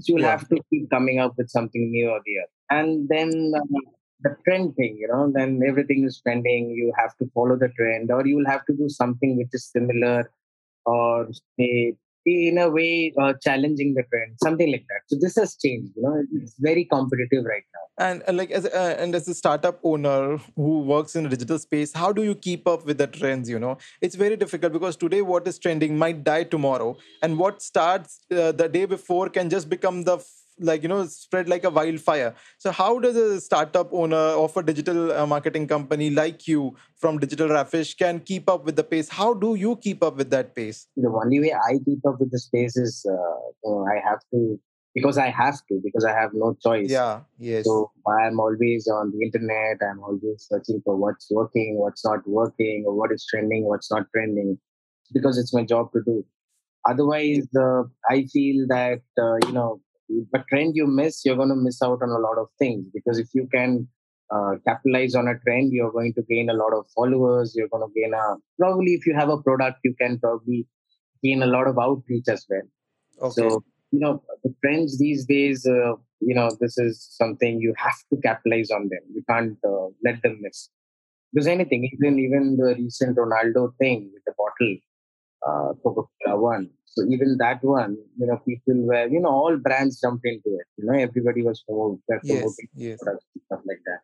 So 0.01 0.13
you'll 0.13 0.23
yeah. 0.23 0.31
have 0.31 0.49
to 0.49 0.59
keep 0.71 0.91
coming 0.91 1.19
up 1.19 1.35
with 1.39 1.51
something 1.51 1.91
new 1.91 2.11
or 2.11 2.21
the 2.25 2.35
other. 2.43 2.81
And 2.83 3.09
then 3.09 3.53
uh, 3.57 3.81
the 4.23 4.37
trend 4.45 4.77
thing, 4.77 4.97
you 4.99 5.09
know, 5.09 5.31
then 5.35 5.61
everything 5.67 6.05
is 6.05 6.21
trending. 6.21 6.71
You 6.71 6.93
have 6.99 7.17
to 7.19 7.31
follow 7.35 7.57
the 7.57 7.69
trend, 7.69 8.11
or 8.11 8.27
you 8.27 8.37
will 8.37 8.47
have 8.47 8.65
to 8.67 8.75
do 8.75 8.89
something 8.89 9.37
which 9.37 9.49
is 9.53 9.67
similar, 9.67 10.31
or 10.85 11.29
say 11.59 11.97
in 12.49 12.59
a 12.59 12.69
way 12.69 13.13
uh, 13.21 13.33
challenging 13.43 13.95
the 13.95 14.05
trend 14.11 14.37
something 14.43 14.71
like 14.71 14.87
that. 14.89 15.03
So 15.09 15.17
this 15.21 15.37
has 15.37 15.57
changed 15.57 15.93
you 15.97 16.03
know 16.03 16.23
it's 16.33 16.55
very 16.59 16.85
competitive 16.85 17.45
right 17.45 17.65
now. 17.75 18.07
And 18.07 18.23
uh, 18.27 18.33
like 18.33 18.51
as 18.51 18.67
uh, 18.67 18.97
and 18.99 19.15
as 19.15 19.29
a 19.29 19.35
startup 19.35 19.81
owner 19.83 20.39
who 20.57 20.81
works 20.81 21.17
in 21.17 21.27
a 21.27 21.29
digital 21.29 21.59
space 21.59 21.93
how 21.93 22.13
do 22.13 22.23
you 22.23 22.35
keep 22.35 22.67
up 22.67 22.85
with 22.87 22.99
the 22.99 23.07
trends 23.07 23.49
you 23.49 23.59
know? 23.59 23.79
It's 24.01 24.15
very 24.15 24.37
difficult 24.37 24.73
because 24.73 24.97
today 24.97 25.23
what 25.23 25.47
is 25.47 25.59
trending 25.59 25.97
might 25.99 26.25
die 26.25 26.45
tomorrow. 26.45 26.97
And 27.23 27.39
what 27.39 27.63
starts 27.63 28.21
uh, 28.31 28.53
the 28.53 28.69
day 28.69 28.85
before 28.85 29.29
can 29.29 29.51
just 29.51 29.69
become 29.69 30.05
the 30.05 30.19
like 30.61 30.83
you 30.83 30.89
know 30.89 31.07
spread 31.07 31.49
like 31.49 31.65
a 31.65 31.71
wildfire. 31.71 32.35
So 32.59 32.71
how 32.71 32.99
does 32.99 33.17
a 33.17 33.41
startup 33.41 33.93
owner 33.93 34.17
of 34.17 34.57
a 34.57 34.63
digital 34.63 35.13
uh, 35.13 35.27
marketing 35.27 35.67
company 35.67 36.11
like 36.11 36.47
you 36.47 36.77
from 36.97 37.19
digital 37.19 37.49
raffish 37.49 37.95
can 37.95 38.21
keep 38.21 38.49
up 38.49 38.65
with 38.65 38.77
the 38.77 38.85
pace? 38.85 39.09
How 39.09 39.35
do 39.35 39.55
you 39.55 39.77
keep 39.77 40.03
up 40.03 40.17
with 40.17 40.31
that 40.31 40.55
pace? 40.55 40.87
The 40.97 41.09
only 41.09 41.41
way 41.41 41.53
i 41.53 41.79
keep 41.85 42.07
up 42.07 42.21
with 42.21 42.31
the 42.31 42.41
pace 42.53 42.77
is 42.77 43.07
uh, 43.11 43.83
i 43.85 43.97
have 44.09 44.21
to 44.33 44.61
because 44.95 45.19
i 45.19 45.29
have 45.29 45.59
to 45.69 45.81
because 45.83 46.05
i 46.05 46.13
have 46.13 46.31
no 46.35 46.57
choice. 46.63 46.91
Yeah 46.91 47.21
yes. 47.39 47.65
So 47.65 47.91
i'm 48.07 48.41
always 48.41 48.89
on 48.89 49.13
the 49.13 49.25
internet 49.25 49.79
i'm 49.89 50.01
always 50.01 50.47
searching 50.51 50.83
for 50.85 50.97
what's 50.97 51.31
working 51.31 51.79
what's 51.79 52.05
not 52.05 52.27
working 52.27 52.85
or 52.87 52.95
what 52.95 53.13
is 53.13 53.27
trending 53.31 53.65
what's 53.67 53.91
not 53.91 54.07
trending. 54.13 54.59
Because 55.13 55.39
it's 55.39 55.53
my 55.53 55.65
job 55.65 55.93
to 55.93 56.03
do. 56.05 56.25
Otherwise 56.89 57.49
uh, 57.57 57.83
i 58.09 58.27
feel 58.33 58.67
that 58.69 59.03
uh, 59.19 59.37
you 59.47 59.53
know 59.53 59.81
a 60.35 60.39
trend 60.49 60.77
you 60.77 60.87
miss, 60.87 61.25
you're 61.25 61.37
going 61.37 61.49
to 61.49 61.57
miss 61.57 61.83
out 61.83 62.03
on 62.03 62.11
a 62.11 62.19
lot 62.19 62.39
of 62.39 62.49
things 62.59 62.87
because 62.93 63.19
if 63.19 63.29
you 63.35 63.49
can 63.53 63.89
uh, 64.31 64.53
capitalize 64.67 65.15
on 65.15 65.29
a 65.29 65.39
trend, 65.41 65.73
you're 65.73 65.93
going 65.93 66.15
to 66.15 66.23
gain 66.23 66.51
a 66.51 66.55
lot 66.55 66.73
of 66.73 66.87
followers. 66.95 67.55
You're 67.57 67.69
going 67.69 67.87
to 67.89 68.01
gain 68.01 68.15
a 68.15 68.37
probably 68.59 68.93
if 68.93 69.07
you 69.07 69.15
have 69.15 69.29
a 69.29 69.43
product, 69.43 69.79
you 69.85 69.95
can 70.01 70.19
probably 70.19 70.67
gain 71.23 71.43
a 71.43 71.47
lot 71.47 71.67
of 71.67 71.79
outreach 71.79 72.29
as 72.29 72.47
well. 72.49 72.63
Okay. 73.23 73.35
So 73.35 73.65
you 73.91 74.01
know 74.01 74.23
the 74.45 74.55
trends 74.65 74.99
these 74.99 75.27
days. 75.27 75.67
Uh, 75.67 75.95
you 76.21 76.35
know 76.35 76.51
this 76.61 76.79
is 76.79 77.07
something 77.11 77.61
you 77.61 77.75
have 77.77 77.99
to 78.13 78.21
capitalize 78.21 78.71
on 78.71 78.89
them. 78.89 79.01
You 79.13 79.23
can't 79.29 79.59
uh, 79.67 79.89
let 80.05 80.23
them 80.23 80.39
miss. 80.41 80.69
Because 81.33 81.47
anything, 81.47 81.89
even 81.93 82.19
even 82.19 82.57
the 82.57 82.75
recent 82.75 83.17
Ronaldo 83.17 83.73
thing 83.79 84.11
with 84.13 84.23
the 84.27 84.35
bottle, 84.37 84.77
uh, 85.47 85.73
Coca-Cola 85.83 86.41
one. 86.41 86.71
So 86.87 87.05
even 87.09 87.37
that 87.39 87.63
one, 87.63 87.97
you 88.19 88.27
know, 88.27 88.39
people 88.47 88.75
were, 88.83 89.07
you 89.07 89.21
know, 89.21 89.31
all 89.31 89.57
brands 89.57 90.01
jumped 90.01 90.27
into 90.27 90.49
it. 90.59 90.67
You 90.77 90.87
know, 90.87 90.99
everybody 90.99 91.43
was 91.43 91.63
promoting 91.63 92.03
yes, 92.25 92.57
yes. 92.75 92.99
stuff 92.99 93.61
like 93.65 93.81
that. 93.87 94.01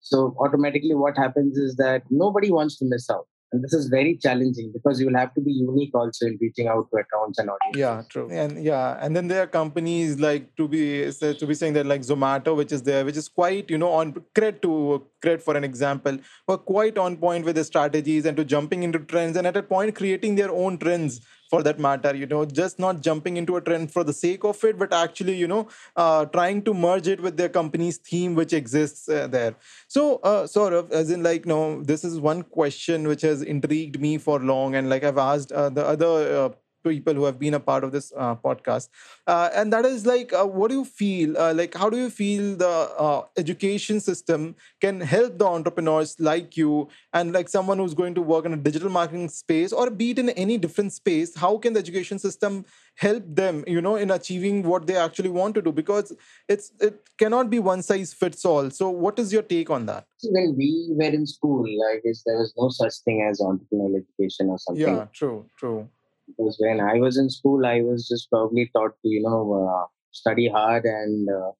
So 0.00 0.34
automatically, 0.38 0.94
what 0.94 1.16
happens 1.16 1.58
is 1.58 1.76
that 1.76 2.02
nobody 2.10 2.50
wants 2.50 2.78
to 2.78 2.84
miss 2.86 3.10
out 3.10 3.26
and 3.52 3.64
this 3.64 3.72
is 3.72 3.88
very 3.88 4.16
challenging 4.16 4.70
because 4.72 5.00
you 5.00 5.06
will 5.06 5.16
have 5.16 5.34
to 5.34 5.40
be 5.40 5.52
unique 5.52 5.90
also 5.94 6.26
in 6.26 6.38
reaching 6.40 6.68
out 6.68 6.86
to 6.90 6.98
accounts 6.98 7.38
and 7.38 7.50
audiences. 7.50 7.80
Yeah 7.80 8.02
true. 8.08 8.28
And 8.30 8.62
yeah 8.62 8.96
and 9.00 9.16
then 9.16 9.28
there 9.28 9.42
are 9.42 9.46
companies 9.46 10.20
like 10.20 10.54
to 10.56 10.68
be 10.68 11.10
to 11.10 11.46
be 11.46 11.54
saying 11.54 11.72
that 11.74 11.86
like 11.86 12.02
zomato 12.02 12.56
which 12.56 12.72
is 12.72 12.82
there 12.82 13.04
which 13.04 13.16
is 13.16 13.28
quite 13.28 13.70
you 13.70 13.78
know 13.78 13.90
on 13.90 14.12
cred 14.34 14.62
to 14.62 15.04
cred 15.24 15.42
for 15.42 15.56
an 15.56 15.64
example 15.64 16.18
were 16.46 16.58
quite 16.58 16.98
on 16.98 17.16
point 17.16 17.44
with 17.44 17.56
the 17.56 17.64
strategies 17.64 18.24
and 18.24 18.36
to 18.36 18.44
jumping 18.44 18.82
into 18.82 18.98
trends 19.00 19.36
and 19.36 19.46
at 19.46 19.56
a 19.56 19.62
point 19.62 19.94
creating 19.94 20.36
their 20.36 20.50
own 20.50 20.78
trends 20.78 21.20
for 21.50 21.62
that 21.62 21.78
matter 21.78 22.14
you 22.14 22.26
know 22.26 22.44
just 22.44 22.78
not 22.78 23.00
jumping 23.00 23.36
into 23.36 23.56
a 23.56 23.60
trend 23.60 23.92
for 23.92 24.04
the 24.04 24.12
sake 24.12 24.44
of 24.44 24.62
it 24.64 24.78
but 24.78 24.92
actually 24.92 25.34
you 25.34 25.48
know 25.48 25.68
uh, 25.96 26.24
trying 26.26 26.62
to 26.62 26.72
merge 26.72 27.08
it 27.08 27.20
with 27.20 27.36
their 27.36 27.48
company's 27.48 27.98
theme 27.98 28.34
which 28.34 28.52
exists 28.52 29.08
uh, 29.08 29.26
there. 29.26 29.54
So 29.88 30.16
uh, 30.18 30.46
sort 30.46 30.72
of 30.72 30.92
as 30.92 31.10
in 31.10 31.22
like 31.22 31.46
no 31.46 31.82
this 31.82 32.04
is 32.04 32.20
one 32.20 32.42
question 32.42 33.08
which 33.08 33.22
has 33.22 33.42
intrigued 33.42 34.00
me 34.00 34.18
for 34.18 34.38
long 34.38 34.74
and 34.74 34.88
like 34.88 35.04
i've 35.04 35.18
asked 35.18 35.52
uh, 35.52 35.68
the 35.68 35.84
other 35.84 36.44
uh, 36.44 36.48
people 36.82 37.14
who 37.14 37.24
have 37.24 37.38
been 37.38 37.54
a 37.54 37.60
part 37.60 37.84
of 37.84 37.92
this 37.92 38.12
uh, 38.16 38.34
podcast. 38.34 38.88
Uh, 39.26 39.50
and 39.54 39.72
that 39.72 39.84
is 39.84 40.06
like 40.06 40.32
uh, 40.32 40.44
what 40.44 40.68
do 40.68 40.76
you 40.76 40.84
feel 40.84 41.36
uh, 41.38 41.52
like 41.54 41.74
how 41.74 41.90
do 41.90 41.96
you 41.96 42.10
feel 42.10 42.56
the 42.56 42.68
uh, 42.68 43.22
education 43.36 44.00
system 44.00 44.54
can 44.80 45.00
help 45.00 45.38
the 45.38 45.46
entrepreneurs 45.46 46.16
like 46.18 46.56
you 46.56 46.88
and 47.12 47.32
like 47.32 47.48
someone 47.48 47.78
who's 47.78 47.94
going 47.94 48.14
to 48.14 48.22
work 48.22 48.44
in 48.44 48.52
a 48.52 48.56
digital 48.56 48.88
marketing 48.88 49.28
space 49.28 49.72
or 49.72 49.90
be 49.90 50.10
it 50.10 50.18
in 50.18 50.30
any 50.30 50.58
different 50.58 50.92
space 50.92 51.36
how 51.36 51.56
can 51.56 51.72
the 51.72 51.80
education 51.80 52.18
system 52.18 52.64
help 52.96 53.24
them 53.26 53.64
you 53.66 53.80
know 53.80 53.96
in 53.96 54.10
achieving 54.10 54.62
what 54.62 54.86
they 54.86 54.96
actually 54.96 55.30
want 55.30 55.54
to 55.54 55.62
do? 55.62 55.72
Because 55.72 56.12
it's 56.48 56.72
it 56.80 57.08
cannot 57.18 57.50
be 57.50 57.58
one 57.58 57.82
size 57.82 58.12
fits 58.12 58.44
all. 58.44 58.70
So 58.70 58.90
what 58.90 59.18
is 59.18 59.32
your 59.32 59.42
take 59.42 59.70
on 59.70 59.86
that? 59.86 60.06
When 60.22 60.54
we 60.56 60.88
were 60.90 61.04
in 61.04 61.26
school 61.26 61.66
i 61.90 61.98
guess 62.04 62.22
there 62.24 62.38
was 62.38 62.52
no 62.56 62.68
such 62.68 62.94
thing 63.04 63.22
as 63.22 63.40
entrepreneurial 63.40 64.02
education 64.02 64.48
or 64.48 64.58
something. 64.58 64.96
Yeah 64.96 65.06
true 65.12 65.46
true 65.56 65.88
because 66.36 66.56
when 66.58 66.80
I 66.80 66.94
was 66.98 67.16
in 67.16 67.30
school, 67.30 67.66
I 67.66 67.80
was 67.82 68.08
just 68.08 68.30
probably 68.30 68.70
taught 68.74 68.92
to, 69.02 69.08
you 69.08 69.22
know, 69.22 69.42
uh, 69.68 69.86
study 70.12 70.48
hard 70.48 70.84
and 70.84 71.28
uh, 71.28 71.52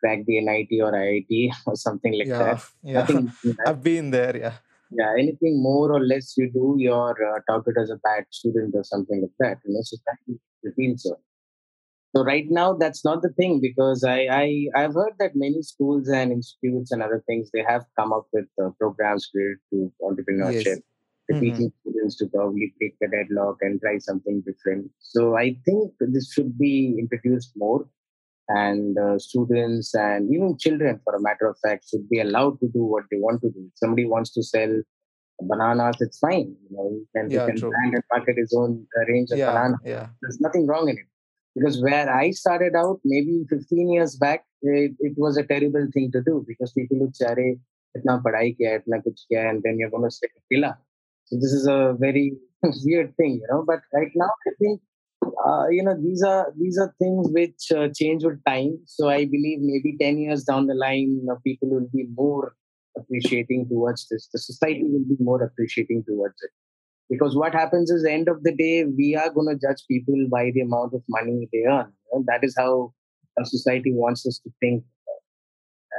crack 0.00 0.24
the 0.26 0.40
NIT 0.40 0.68
or 0.80 0.92
IIT 0.92 1.52
or 1.66 1.76
something 1.76 2.18
like 2.18 2.28
yeah, 2.28 2.38
that. 2.38 2.64
Yeah, 2.82 3.52
I've 3.66 3.82
been 3.82 4.10
there. 4.10 4.36
Yeah. 4.36 4.54
yeah, 4.90 5.12
anything 5.18 5.62
more 5.62 5.92
or 5.92 6.04
less 6.04 6.34
you 6.36 6.50
do, 6.50 6.76
you're 6.78 7.18
uh, 7.30 7.40
touted 7.48 7.76
as 7.80 7.90
a 7.90 7.96
bad 7.96 8.24
student 8.30 8.74
or 8.74 8.84
something 8.84 9.20
like 9.20 9.36
that. 9.40 9.58
You 9.64 9.74
know, 9.74 9.82
society 9.82 10.40
feels 10.76 11.02
so. 11.02 11.18
So 12.16 12.24
right 12.24 12.46
now, 12.48 12.72
that's 12.72 13.04
not 13.04 13.20
the 13.20 13.28
thing 13.28 13.60
because 13.60 14.02
I, 14.02 14.20
I 14.30 14.66
I've 14.74 14.94
heard 14.94 15.12
that 15.18 15.32
many 15.34 15.60
schools 15.62 16.08
and 16.08 16.32
institutes 16.32 16.90
and 16.90 17.02
other 17.02 17.22
things 17.26 17.50
they 17.52 17.62
have 17.68 17.84
come 17.98 18.14
up 18.14 18.26
with 18.32 18.46
uh, 18.62 18.70
programs 18.80 19.28
related 19.34 19.58
to 19.70 19.92
entrepreneurship. 20.02 20.64
Yes. 20.64 20.78
The 21.28 21.34
Mhm. 21.34 21.40
teaching 21.40 21.72
students 21.80 22.16
to 22.18 22.26
probably 22.34 22.74
break 22.78 22.94
the 23.00 23.08
deadlock 23.08 23.58
and 23.60 23.80
try 23.80 23.98
something 23.98 24.40
different. 24.48 24.90
So 24.98 25.36
I 25.36 25.46
think 25.66 25.92
this 26.00 26.32
should 26.32 26.52
be 26.58 26.96
introduced 26.98 27.52
more, 27.64 27.80
and 28.48 28.98
uh, 28.98 29.18
students 29.18 29.94
and 29.94 30.32
even 30.34 30.56
children, 30.56 31.00
for 31.04 31.14
a 31.14 31.20
matter 31.20 31.46
of 31.48 31.58
fact, 31.64 31.88
should 31.88 32.08
be 32.08 32.20
allowed 32.20 32.60
to 32.60 32.68
do 32.68 32.82
what 32.82 33.04
they 33.10 33.18
want 33.18 33.42
to 33.42 33.50
do. 33.50 33.60
If 33.70 33.76
somebody 33.82 34.06
wants 34.06 34.30
to 34.36 34.42
sell 34.42 34.74
bananas, 35.50 35.96
it's 36.00 36.18
fine. 36.18 36.56
You 36.64 36.70
know, 36.76 36.86
and 36.88 37.30
can, 37.30 37.30
he 37.30 37.38
can 37.46 37.60
true. 37.60 37.70
brand 37.70 37.94
and 37.94 38.04
market 38.14 38.36
his 38.38 38.54
own 38.56 38.86
uh, 38.96 39.04
range 39.12 39.30
of 39.30 39.38
Yeah, 39.38 39.50
bananas 39.52 39.80
yeah. 39.84 40.06
there's 40.22 40.40
nothing 40.40 40.66
wrong 40.66 40.88
in 40.88 40.96
it 40.98 41.06
because 41.54 41.80
where 41.82 42.08
i 42.12 42.30
started 42.30 42.74
out 42.74 42.98
maybe 43.04 43.44
15 43.48 43.90
years 43.90 44.16
back 44.16 44.44
it, 44.62 44.92
it 45.00 45.14
was 45.16 45.36
a 45.36 45.44
terrible 45.44 45.86
thing 45.94 46.10
to 46.12 46.20
do 46.22 46.44
because 46.46 46.72
people 46.72 46.98
would 47.00 47.14
say 47.16 47.26
"Arey, 47.26 47.50
itna 47.96 48.14
padhai 48.24 48.48
kiya 48.58 48.72
itna 48.80 48.98
kuch 49.04 49.22
kiya 49.30 49.48
and 49.50 49.62
then 49.62 49.78
you're 49.78 49.90
going 49.94 50.08
to 50.08 50.10
say 50.10 50.28
pila 50.50 50.70
so 51.28 51.36
this 51.36 51.52
is 51.52 51.66
a 51.66 51.94
very 51.98 52.26
weird 52.84 53.14
thing 53.16 53.40
you 53.42 53.48
know 53.50 53.64
but 53.66 53.80
right 53.94 54.12
now 54.14 54.30
i 54.50 54.52
think 54.60 54.80
uh, 55.46 55.68
you 55.68 55.82
know 55.82 55.96
these 56.00 56.22
are 56.22 56.52
these 56.58 56.78
are 56.78 56.94
things 56.98 57.28
which 57.30 57.72
uh, 57.76 57.88
change 57.94 58.24
with 58.24 58.42
time. 58.44 58.78
So 58.86 59.08
i 59.08 59.24
believe 59.24 59.60
maybe 59.60 59.96
10 60.00 60.18
years 60.18 60.44
down 60.44 60.66
the 60.66 60.74
line 60.74 61.26
people 61.44 61.70
will 61.70 61.88
be 61.92 62.06
more 62.14 62.54
appreciating 62.96 63.68
towards 63.68 64.08
this. 64.08 64.28
The 64.32 64.38
society 64.38 64.84
will 64.84 65.04
be 65.08 65.22
more 65.22 65.42
appreciating 65.42 66.04
towards 66.08 66.34
it. 66.42 66.50
Because 67.10 67.36
what 67.36 67.54
happens 67.54 67.90
is 67.90 68.04
end 68.04 68.28
of 68.28 68.42
the 68.42 68.54
day 68.54 68.84
we 68.84 69.16
are 69.16 69.30
going 69.30 69.48
to 69.48 69.66
judge 69.66 69.82
people 69.88 70.26
by 70.30 70.50
the 70.54 70.60
amount 70.60 70.94
of 70.94 71.02
money 71.08 71.48
they 71.52 71.64
earn 71.66 71.92
you 72.12 72.18
know? 72.18 72.24
that 72.26 72.44
is 72.44 72.54
how 72.58 72.92
a 73.38 73.44
society 73.44 73.92
wants 73.92 74.26
us 74.26 74.40
to 74.44 74.50
think. 74.60 74.84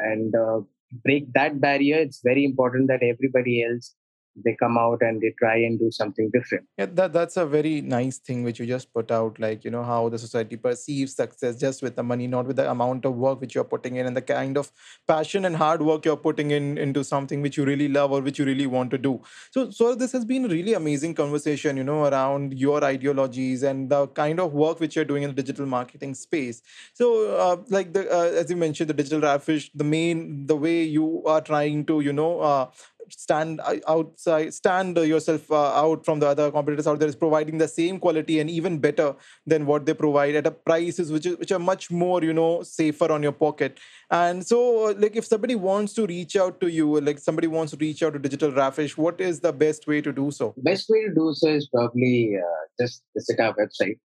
And 0.04 0.36
uh, 0.36 0.62
break 1.04 1.32
that 1.34 1.60
barrier 1.62 1.98
it's 1.98 2.22
very 2.24 2.44
important 2.44 2.88
that 2.88 3.04
everybody 3.04 3.64
else 3.64 3.96
they 4.44 4.56
come 4.60 4.78
out 4.78 5.02
and 5.02 5.22
they 5.22 5.34
try 5.40 5.56
and 5.56 5.80
do 5.80 5.90
something 5.92 6.30
different 6.34 6.66
Yeah, 6.78 6.88
that 6.94 7.14
that's 7.14 7.38
a 7.38 7.46
very 7.46 7.82
nice 7.82 8.18
thing 8.18 8.44
which 8.44 8.60
you 8.60 8.66
just 8.66 8.94
put 8.94 9.12
out, 9.12 9.40
like 9.40 9.64
you 9.64 9.72
know 9.72 9.84
how 9.84 10.10
the 10.10 10.18
society 10.18 10.56
perceives 10.56 11.16
success 11.16 11.60
just 11.60 11.82
with 11.82 11.96
the 11.96 12.04
money, 12.04 12.28
not 12.28 12.46
with 12.48 12.56
the 12.56 12.70
amount 12.70 13.06
of 13.06 13.16
work 13.16 13.42
which 13.42 13.56
you're 13.56 13.64
putting 13.64 13.96
in 13.96 14.06
and 14.06 14.16
the 14.16 14.22
kind 14.22 14.58
of 14.58 14.72
passion 15.08 15.46
and 15.46 15.56
hard 15.56 15.82
work 15.82 16.06
you're 16.06 16.18
putting 16.18 16.52
in 16.52 16.78
into 16.78 17.04
something 17.04 17.42
which 17.42 17.58
you 17.58 17.66
really 17.66 17.88
love 17.88 18.12
or 18.12 18.22
which 18.22 18.40
you 18.40 18.46
really 18.46 18.68
want 18.68 18.92
to 18.92 18.98
do. 18.98 19.22
So, 19.52 19.70
so 19.72 19.96
this 19.96 20.12
has 20.12 20.26
been 20.26 20.44
really 20.44 20.74
amazing 20.74 21.16
conversation, 21.16 21.78
you 21.78 21.84
know, 21.84 22.06
around 22.06 22.54
your 22.54 22.84
ideologies 22.84 23.64
and 23.64 23.90
the 23.90 24.08
kind 24.08 24.40
of 24.40 24.54
work 24.54 24.80
which 24.80 24.96
you're 24.96 25.06
doing 25.06 25.24
in 25.24 25.30
the 25.30 25.42
digital 25.42 25.66
marketing 25.66 26.14
space. 26.16 26.62
So, 26.94 27.36
uh, 27.36 27.58
like 27.70 27.94
the 27.94 28.10
uh, 28.10 28.32
as 28.42 28.50
you 28.50 28.56
mentioned, 28.58 28.90
the 28.90 28.94
digital 28.94 29.22
rafish, 29.22 29.70
the 29.74 29.84
main 29.84 30.46
the 30.46 30.56
way 30.56 30.84
you 30.84 31.24
are 31.26 31.42
trying 31.42 31.86
to, 31.86 32.02
you 32.02 32.14
know. 32.14 32.40
Uh, 32.40 32.70
stand 33.14 33.62
o- 33.66 33.80
outside 33.88 34.54
stand 34.54 34.98
yourself 34.98 35.52
uh, 35.52 35.82
out 35.84 36.06
from 36.06 36.20
the 36.20 36.28
other 36.28 36.52
competitors 36.52 36.88
out 36.88 37.00
there 37.00 37.08
is 37.08 37.16
providing 37.16 37.58
the 37.58 37.68
same 37.68 38.00
quality 38.00 38.40
and 38.40 38.50
even 38.50 38.78
better 38.80 39.16
than 39.46 39.66
what 39.66 39.86
they 39.86 39.94
provide 39.94 40.36
at 40.36 40.48
a 40.48 40.52
prices 40.52 41.12
which 41.12 41.26
is 41.26 41.38
which 41.38 41.52
are 41.52 41.60
much 41.60 41.90
more 41.92 42.24
you 42.24 42.34
know 42.34 42.64
safer 42.64 43.12
on 43.12 43.24
your 43.24 43.32
pocket. 43.32 43.80
And 44.12 44.46
so 44.46 44.90
uh, 44.90 44.94
like 44.98 45.16
if 45.16 45.26
somebody 45.26 45.56
wants 45.56 45.94
to 45.94 46.06
reach 46.06 46.36
out 46.36 46.60
to 46.62 46.68
you 46.68 47.00
like 47.00 47.20
somebody 47.20 47.48
wants 47.48 47.72
to 47.72 47.78
reach 47.78 48.04
out 48.04 48.14
to 48.14 48.20
digital 48.20 48.52
rafish 48.52 48.98
what 48.98 49.22
is 49.22 49.40
the 49.40 49.54
best 49.54 49.88
way 49.88 50.02
to 50.02 50.12
do 50.12 50.32
so? 50.32 50.54
Best 50.58 50.90
way 50.90 51.02
to 51.08 51.14
do 51.14 51.34
so 51.36 51.50
is 51.50 51.68
probably 51.68 52.38
uh, 52.38 52.84
just 52.84 53.04
visit 53.16 53.40
our 53.40 53.56
website 53.56 54.00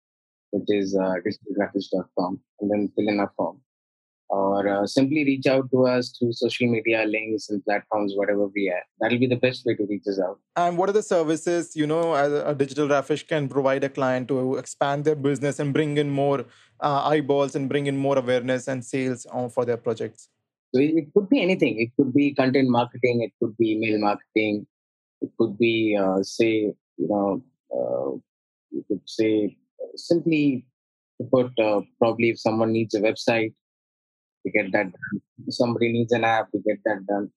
which 0.51 0.69
is 0.69 0.95
uh, 0.95 1.15
digitalraffish.com 1.27 2.41
and 2.61 2.71
then 2.71 2.91
fill 2.95 3.09
in 3.09 3.21
a 3.21 3.29
form 3.37 3.61
or 4.33 4.67
uh, 4.67 4.87
simply 4.87 5.25
reach 5.25 5.47
out 5.47 5.71
to 5.71 5.87
us 5.87 6.11
through 6.17 6.33
social 6.33 6.67
media 6.67 7.05
links 7.05 7.51
and 7.51 7.63
platforms 7.65 8.15
whatever 8.17 8.47
we 8.57 8.65
have 8.75 8.85
that'll 9.01 9.19
be 9.19 9.27
the 9.27 9.41
best 9.45 9.65
way 9.67 9.75
to 9.75 9.87
reach 9.91 10.07
us 10.13 10.19
out 10.27 10.39
and 10.57 10.79
what 10.79 10.89
are 10.89 10.97
the 10.99 11.03
services 11.03 11.77
you 11.77 11.87
know 11.87 12.15
as 12.15 12.33
a 12.33 12.55
digital 12.55 12.89
rafish 12.89 13.27
can 13.33 13.49
provide 13.49 13.85
a 13.85 13.91
client 13.99 14.29
to 14.29 14.57
expand 14.57 15.05
their 15.05 15.21
business 15.29 15.59
and 15.59 15.75
bring 15.75 15.97
in 15.99 16.09
more 16.09 16.45
uh, 16.81 17.03
eyeballs 17.13 17.55
and 17.55 17.69
bring 17.69 17.87
in 17.87 17.97
more 17.97 18.19
awareness 18.19 18.69
and 18.69 18.85
sales 18.85 19.27
on, 19.27 19.51
for 19.51 19.65
their 19.65 19.77
projects 19.89 20.29
So 20.75 20.81
it, 20.81 21.09
could 21.15 21.29
be 21.29 21.43
anything. 21.43 21.75
It 21.85 21.91
could 21.97 22.13
be 22.15 22.35
content 22.35 22.69
marketing. 22.75 23.23
It 23.25 23.33
could 23.39 23.57
be 23.59 23.73
email 23.73 23.99
marketing. 24.05 24.67
It 25.21 25.31
could 25.39 25.59
be, 25.59 25.73
uh, 26.03 26.23
say, 26.23 26.53
you 27.03 27.09
know, 27.11 27.27
uh, 27.79 28.11
you 28.71 28.85
could 28.89 29.03
say 29.17 29.57
uh, 29.83 29.93
simply 29.97 30.67
to 31.19 31.29
put 31.35 31.59
uh, 31.59 31.83
probably 31.99 32.31
if 32.31 32.41
someone 32.41 32.73
needs 32.73 32.95
a 32.95 33.01
website, 33.01 33.53
we 34.45 34.51
get 34.51 34.73
that 34.73 34.93
done. 34.93 35.23
Somebody 35.49 35.93
needs 35.93 36.13
an 36.13 36.25
app, 36.25 36.49
we 36.53 36.61
get 36.61 36.79
that 36.85 37.07
done. 37.07 37.31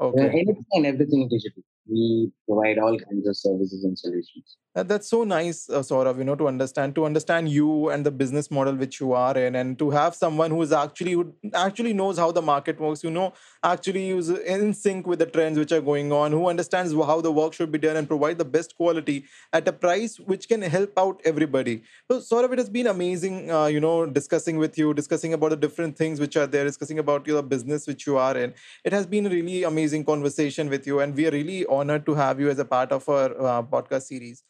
Okay 0.00 0.28
anything 0.28 0.66
and 0.72 0.86
everything 0.86 1.28
digital. 1.28 1.62
We 1.86 2.32
provide 2.48 2.78
all 2.78 2.98
kinds 2.98 3.26
of 3.28 3.36
services 3.36 3.84
and 3.84 3.98
solutions. 3.98 4.56
That, 4.74 4.88
that's 4.88 5.08
so 5.08 5.22
nice, 5.22 5.70
uh, 5.70 5.80
Saurav, 5.80 6.18
you 6.18 6.24
know, 6.24 6.34
to 6.34 6.48
understand, 6.48 6.96
to 6.96 7.04
understand 7.04 7.48
you 7.48 7.90
and 7.90 8.04
the 8.04 8.10
business 8.10 8.50
model 8.50 8.74
which 8.74 8.98
you 8.98 9.12
are 9.12 9.36
in, 9.38 9.54
and 9.54 9.78
to 9.78 9.90
have 9.90 10.16
someone 10.16 10.50
who 10.50 10.60
is 10.62 10.72
actually 10.72 11.12
who 11.12 11.32
actually 11.52 11.92
knows 11.92 12.18
how 12.18 12.32
the 12.32 12.42
market 12.42 12.80
works, 12.80 13.04
you 13.04 13.10
know, 13.10 13.34
actually 13.62 14.10
is 14.10 14.30
in 14.30 14.74
sync 14.74 15.06
with 15.06 15.20
the 15.20 15.26
trends 15.26 15.60
which 15.60 15.70
are 15.70 15.80
going 15.80 16.10
on, 16.10 16.32
who 16.32 16.48
understands 16.48 16.92
how 16.92 17.20
the 17.20 17.30
work 17.30 17.52
should 17.52 17.70
be 17.70 17.78
done 17.78 17.96
and 17.96 18.08
provide 18.08 18.36
the 18.36 18.44
best 18.44 18.76
quality 18.76 19.24
at 19.52 19.68
a 19.68 19.72
price 19.72 20.18
which 20.18 20.48
can 20.48 20.60
help 20.62 20.98
out 20.98 21.20
everybody. 21.24 21.84
So, 22.10 22.18
Saurav, 22.18 22.52
it 22.52 22.58
has 22.58 22.68
been 22.68 22.88
amazing, 22.88 23.52
uh, 23.52 23.66
you 23.66 23.78
know, 23.78 24.06
discussing 24.06 24.56
with 24.56 24.76
you, 24.76 24.92
discussing 24.92 25.34
about 25.34 25.50
the 25.50 25.56
different 25.56 25.96
things 25.96 26.18
which 26.18 26.36
are 26.36 26.48
there, 26.48 26.64
discussing 26.64 26.98
about 26.98 27.28
your 27.28 27.42
business 27.42 27.86
which 27.86 28.08
you 28.08 28.16
are 28.16 28.36
in. 28.36 28.52
It 28.82 28.92
has 28.92 29.06
been 29.06 29.26
a 29.26 29.30
really 29.30 29.62
amazing 29.62 30.04
conversation 30.04 30.68
with 30.68 30.84
you, 30.84 30.98
and 30.98 31.14
we 31.14 31.28
are 31.28 31.30
really 31.30 31.64
honored 31.74 32.06
to 32.06 32.14
have 32.14 32.40
you 32.40 32.48
as 32.50 32.58
a 32.58 32.64
part 32.64 32.92
of 32.92 33.08
our 33.08 33.30
uh, 33.40 33.62
podcast 33.62 34.02
series. 34.02 34.42